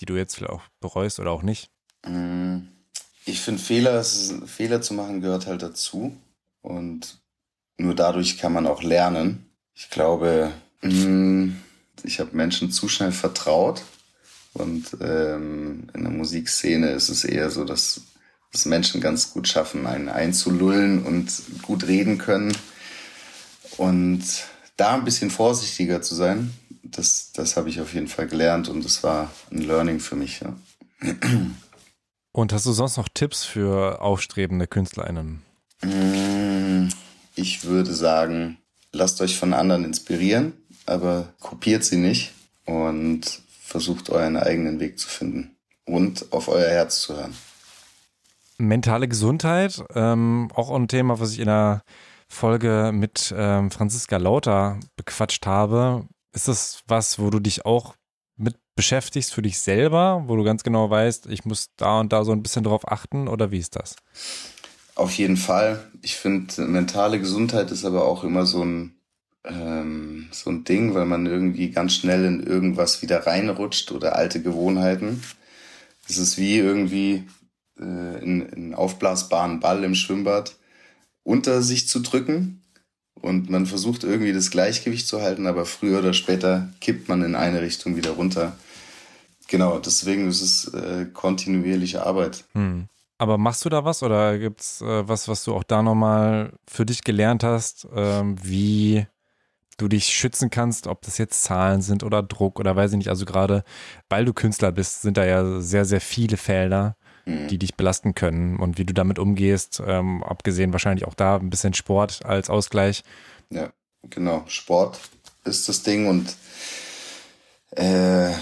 [0.00, 1.70] die du jetzt vielleicht auch bereust oder auch nicht?
[2.06, 2.68] Mm,
[3.24, 6.16] ich finde, Fehler, Fehler zu machen gehört halt dazu.
[6.60, 7.18] Und
[7.76, 9.46] nur dadurch kann man auch lernen.
[9.74, 11.50] Ich glaube, mm,
[12.04, 13.82] ich habe Menschen zu schnell vertraut.
[14.54, 18.02] Und ähm, in der Musikszene ist es eher so, dass,
[18.52, 21.32] dass Menschen ganz gut schaffen, einen einzulullen und
[21.62, 22.56] gut reden können.
[23.78, 24.22] Und
[24.76, 28.84] da ein bisschen vorsichtiger zu sein, das, das habe ich auf jeden Fall gelernt und
[28.84, 30.40] das war ein Learning für mich.
[30.40, 30.54] Ja.
[32.32, 35.42] Und hast du sonst noch Tipps für aufstrebende KünstlerInnen?
[35.82, 36.88] Mm,
[37.34, 38.58] ich würde sagen,
[38.92, 40.54] lasst euch von anderen inspirieren,
[40.86, 42.32] aber kopiert sie nicht
[42.64, 47.34] und versucht euren eigenen Weg zu finden und auf euer Herz zu hören.
[48.58, 51.82] Mentale Gesundheit, ähm, auch ein Thema, was ich in der
[52.28, 56.06] Folge mit ähm, Franziska Lauter bequatscht habe.
[56.32, 57.94] Ist das was, wo du dich auch
[58.74, 62.32] beschäftigst für dich selber, wo du ganz genau weißt, ich muss da und da so
[62.32, 63.96] ein bisschen drauf achten oder wie ist das?
[64.94, 65.90] Auf jeden Fall.
[66.02, 68.94] Ich finde, mentale Gesundheit ist aber auch immer so ein,
[69.44, 74.42] ähm, so ein Ding, weil man irgendwie ganz schnell in irgendwas wieder reinrutscht oder alte
[74.42, 75.22] Gewohnheiten.
[76.08, 77.24] Es ist wie irgendwie
[77.78, 80.56] äh, einen aufblasbaren Ball im Schwimmbad
[81.24, 82.61] unter sich zu drücken
[83.22, 87.34] und man versucht irgendwie das Gleichgewicht zu halten, aber früher oder später kippt man in
[87.34, 88.56] eine Richtung wieder runter.
[89.48, 92.44] Genau, deswegen ist es äh, kontinuierliche Arbeit.
[92.52, 92.88] Hm.
[93.18, 96.84] Aber machst du da was oder gibt's äh, was, was du auch da nochmal für
[96.84, 99.06] dich gelernt hast, ähm, wie
[99.76, 103.08] du dich schützen kannst, ob das jetzt Zahlen sind oder Druck oder weiß ich nicht.
[103.08, 103.62] Also gerade
[104.08, 107.48] weil du Künstler bist, sind da ja sehr, sehr viele Felder, mhm.
[107.48, 111.50] die dich belasten können und wie du damit umgehst, ähm, abgesehen wahrscheinlich auch da ein
[111.50, 113.02] bisschen Sport als Ausgleich.
[113.50, 113.72] Ja,
[114.08, 114.44] genau.
[114.46, 115.00] Sport
[115.44, 116.36] ist das Ding und
[117.76, 118.32] äh,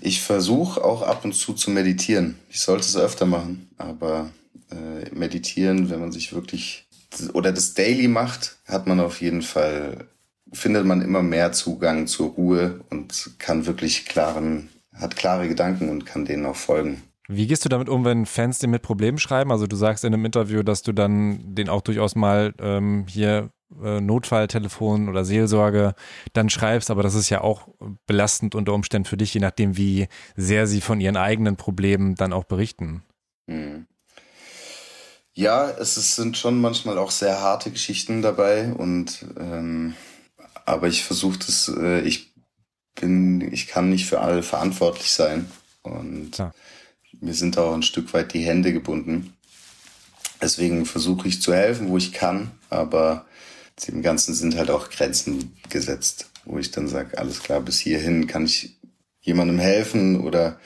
[0.00, 2.38] ich versuche auch ab und zu zu meditieren.
[2.48, 4.30] Ich sollte es öfter machen, aber
[4.70, 6.86] äh, meditieren, wenn man sich wirklich
[7.32, 10.08] oder das Daily macht, hat man auf jeden Fall,
[10.52, 16.06] findet man immer mehr Zugang zur Ruhe und kann wirklich klaren, hat klare Gedanken und
[16.06, 17.02] kann denen auch folgen.
[17.26, 19.50] Wie gehst du damit um, wenn Fans dir mit Problemen schreiben?
[19.50, 23.50] Also du sagst in einem Interview, dass du dann den auch durchaus mal ähm, hier
[23.82, 25.94] äh, Notfalltelefon oder Seelsorge
[26.34, 27.68] dann schreibst, aber das ist ja auch
[28.06, 32.34] belastend unter Umständen für dich, je nachdem, wie sehr sie von ihren eigenen Problemen dann
[32.34, 33.02] auch berichten.
[33.48, 33.86] Hm.
[35.32, 39.94] Ja, es ist, sind schon manchmal auch sehr harte Geschichten dabei und ähm,
[40.66, 42.34] aber ich versuche das, äh, ich
[43.00, 45.50] bin, ich kann nicht für alle verantwortlich sein
[45.82, 46.52] und ja
[47.24, 49.34] mir sind auch ein Stück weit die Hände gebunden.
[50.42, 53.24] Deswegen versuche ich zu helfen, wo ich kann, aber
[53.88, 58.26] dem Ganzen sind halt auch Grenzen gesetzt, wo ich dann sage, alles klar, bis hierhin
[58.26, 58.76] kann ich
[59.22, 60.60] jemandem helfen oder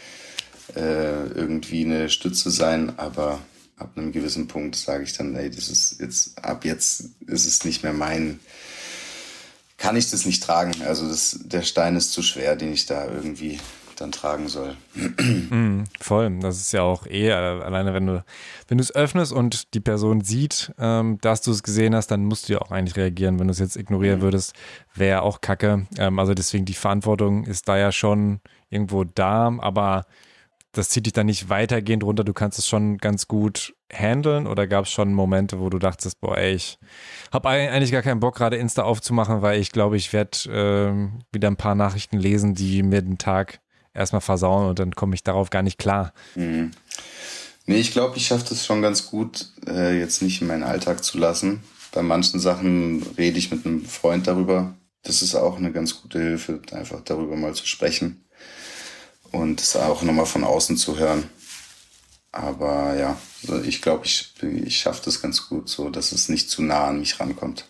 [0.75, 3.41] äh, irgendwie eine Stütze sein, aber
[3.77, 7.65] ab einem gewissen Punkt sage ich dann, ey, das ist jetzt, ab jetzt ist es
[7.65, 8.41] nicht mehr mein,
[9.77, 10.83] kann ich das nicht tragen.
[10.83, 13.61] Also das, der Stein ist zu schwer, den ich da irgendwie
[14.01, 14.77] dann tragen soll.
[14.95, 16.39] Mm, voll.
[16.41, 18.25] Das ist ja auch eh, alleine wenn du,
[18.67, 22.25] wenn du es öffnest und die Person sieht, ähm, dass du es gesehen hast, dann
[22.25, 23.39] musst du ja auch eigentlich reagieren.
[23.39, 24.23] Wenn du es jetzt ignorieren mhm.
[24.23, 24.55] würdest,
[24.95, 25.87] wäre auch kacke.
[25.99, 28.41] Ähm, also deswegen die Verantwortung ist da ja schon
[28.71, 30.05] irgendwo da, aber
[30.73, 32.25] das zieht dich dann nicht weitergehend runter.
[32.25, 36.21] Du kannst es schon ganz gut handeln oder gab es schon Momente, wo du dachtest,
[36.21, 36.79] boah, ey, ich
[37.33, 41.49] habe eigentlich gar keinen Bock, gerade Insta aufzumachen, weil ich glaube, ich werde äh, wieder
[41.49, 43.61] ein paar Nachrichten lesen, die mir den Tag
[43.99, 46.13] erstmal versauen und dann komme ich darauf gar nicht klar.
[46.35, 46.71] Mhm.
[47.67, 51.05] Nee, ich glaube, ich schaffe das schon ganz gut, äh, jetzt nicht in meinen Alltag
[51.05, 51.63] zu lassen.
[51.93, 54.75] Bei manchen Sachen rede ich mit einem Freund darüber.
[55.03, 58.25] Das ist auch eine ganz gute Hilfe, einfach darüber mal zu sprechen
[59.33, 61.29] und es auch nochmal von außen zu hören.
[62.33, 63.17] Aber ja,
[63.65, 67.01] ich glaube, ich, ich schaffe das ganz gut, so dass es nicht zu nah an
[67.01, 67.67] mich rankommt.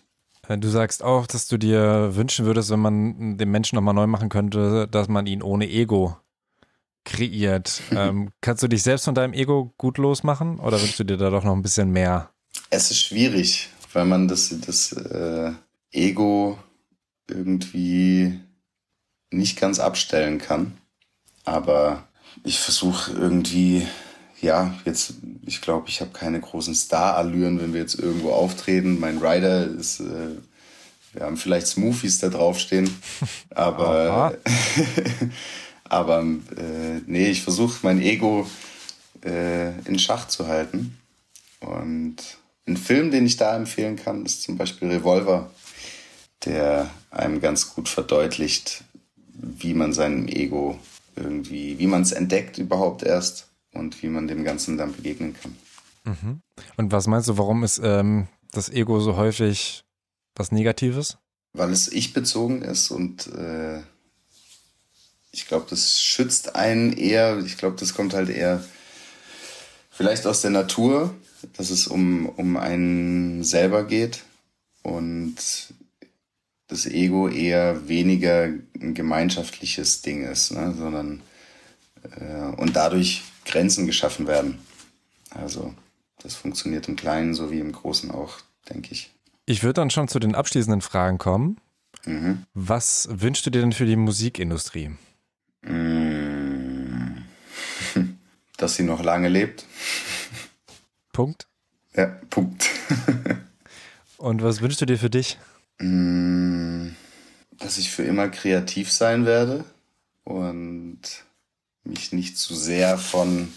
[0.48, 4.06] Äh, du sagst auch, dass du dir wünschen würdest, wenn man den Menschen nochmal neu
[4.06, 6.16] machen könnte, dass man ihn ohne Ego
[7.04, 7.82] kreiert.
[7.90, 11.30] ähm, kannst du dich selbst von deinem Ego gut losmachen oder wünschst du dir da
[11.30, 12.30] doch noch ein bisschen mehr?
[12.70, 15.52] Es ist schwierig, weil man das, das äh,
[15.92, 16.58] Ego
[17.28, 18.40] irgendwie
[19.30, 20.78] nicht ganz abstellen kann.
[21.44, 22.08] Aber
[22.44, 23.86] ich versuche irgendwie,
[24.40, 25.14] ja, jetzt,
[25.46, 29.00] ich glaube, ich habe keine großen Star-Allüren, wenn wir jetzt irgendwo auftreten.
[29.00, 30.36] Mein Rider ist, äh,
[31.12, 32.88] wir haben vielleicht Smoothies da draufstehen,
[33.50, 34.36] aber,
[35.84, 38.46] aber äh, nee, ich versuche mein Ego
[39.24, 40.96] äh, in Schach zu halten.
[41.60, 42.16] Und
[42.66, 45.50] ein Film, den ich da empfehlen kann, ist zum Beispiel Revolver,
[46.44, 48.84] der einem ganz gut verdeutlicht,
[49.32, 50.78] wie man seinem Ego
[51.16, 55.56] irgendwie, wie man es entdeckt überhaupt erst und wie man dem Ganzen dann begegnen kann.
[56.04, 56.42] Mhm.
[56.76, 59.84] Und was meinst du, warum ist ähm, das Ego so häufig
[60.34, 61.18] was Negatives?
[61.52, 63.80] Weil es ich-bezogen ist und äh,
[65.32, 68.64] ich glaube, das schützt einen eher, ich glaube, das kommt halt eher
[69.90, 71.14] vielleicht aus der Natur,
[71.56, 74.24] dass es um, um einen selber geht
[74.82, 75.36] und
[76.68, 78.48] das Ego eher weniger
[78.80, 81.22] ein gemeinschaftliches Ding ist, ne, sondern
[82.20, 84.58] äh, und dadurch Grenzen geschaffen werden.
[85.30, 85.74] Also
[86.22, 88.38] das funktioniert im Kleinen so wie im Großen auch,
[88.68, 89.10] denke ich.
[89.46, 91.58] Ich würde dann schon zu den abschließenden Fragen kommen.
[92.04, 92.44] Mhm.
[92.54, 94.90] Was wünschst du dir denn für die Musikindustrie?
[95.62, 97.24] Mm.
[98.56, 99.64] Dass sie noch lange lebt.
[101.12, 101.48] Punkt.
[101.94, 102.68] Ja, Punkt.
[104.18, 105.38] Und was wünschst du dir für dich?
[105.78, 106.88] Mm,
[107.58, 109.64] dass ich für immer kreativ sein werde
[110.24, 111.00] und
[111.84, 113.52] mich nicht zu sehr von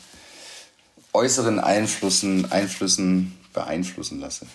[1.14, 4.48] äußeren Einflüssen, Einflüssen beeinflussen lasse.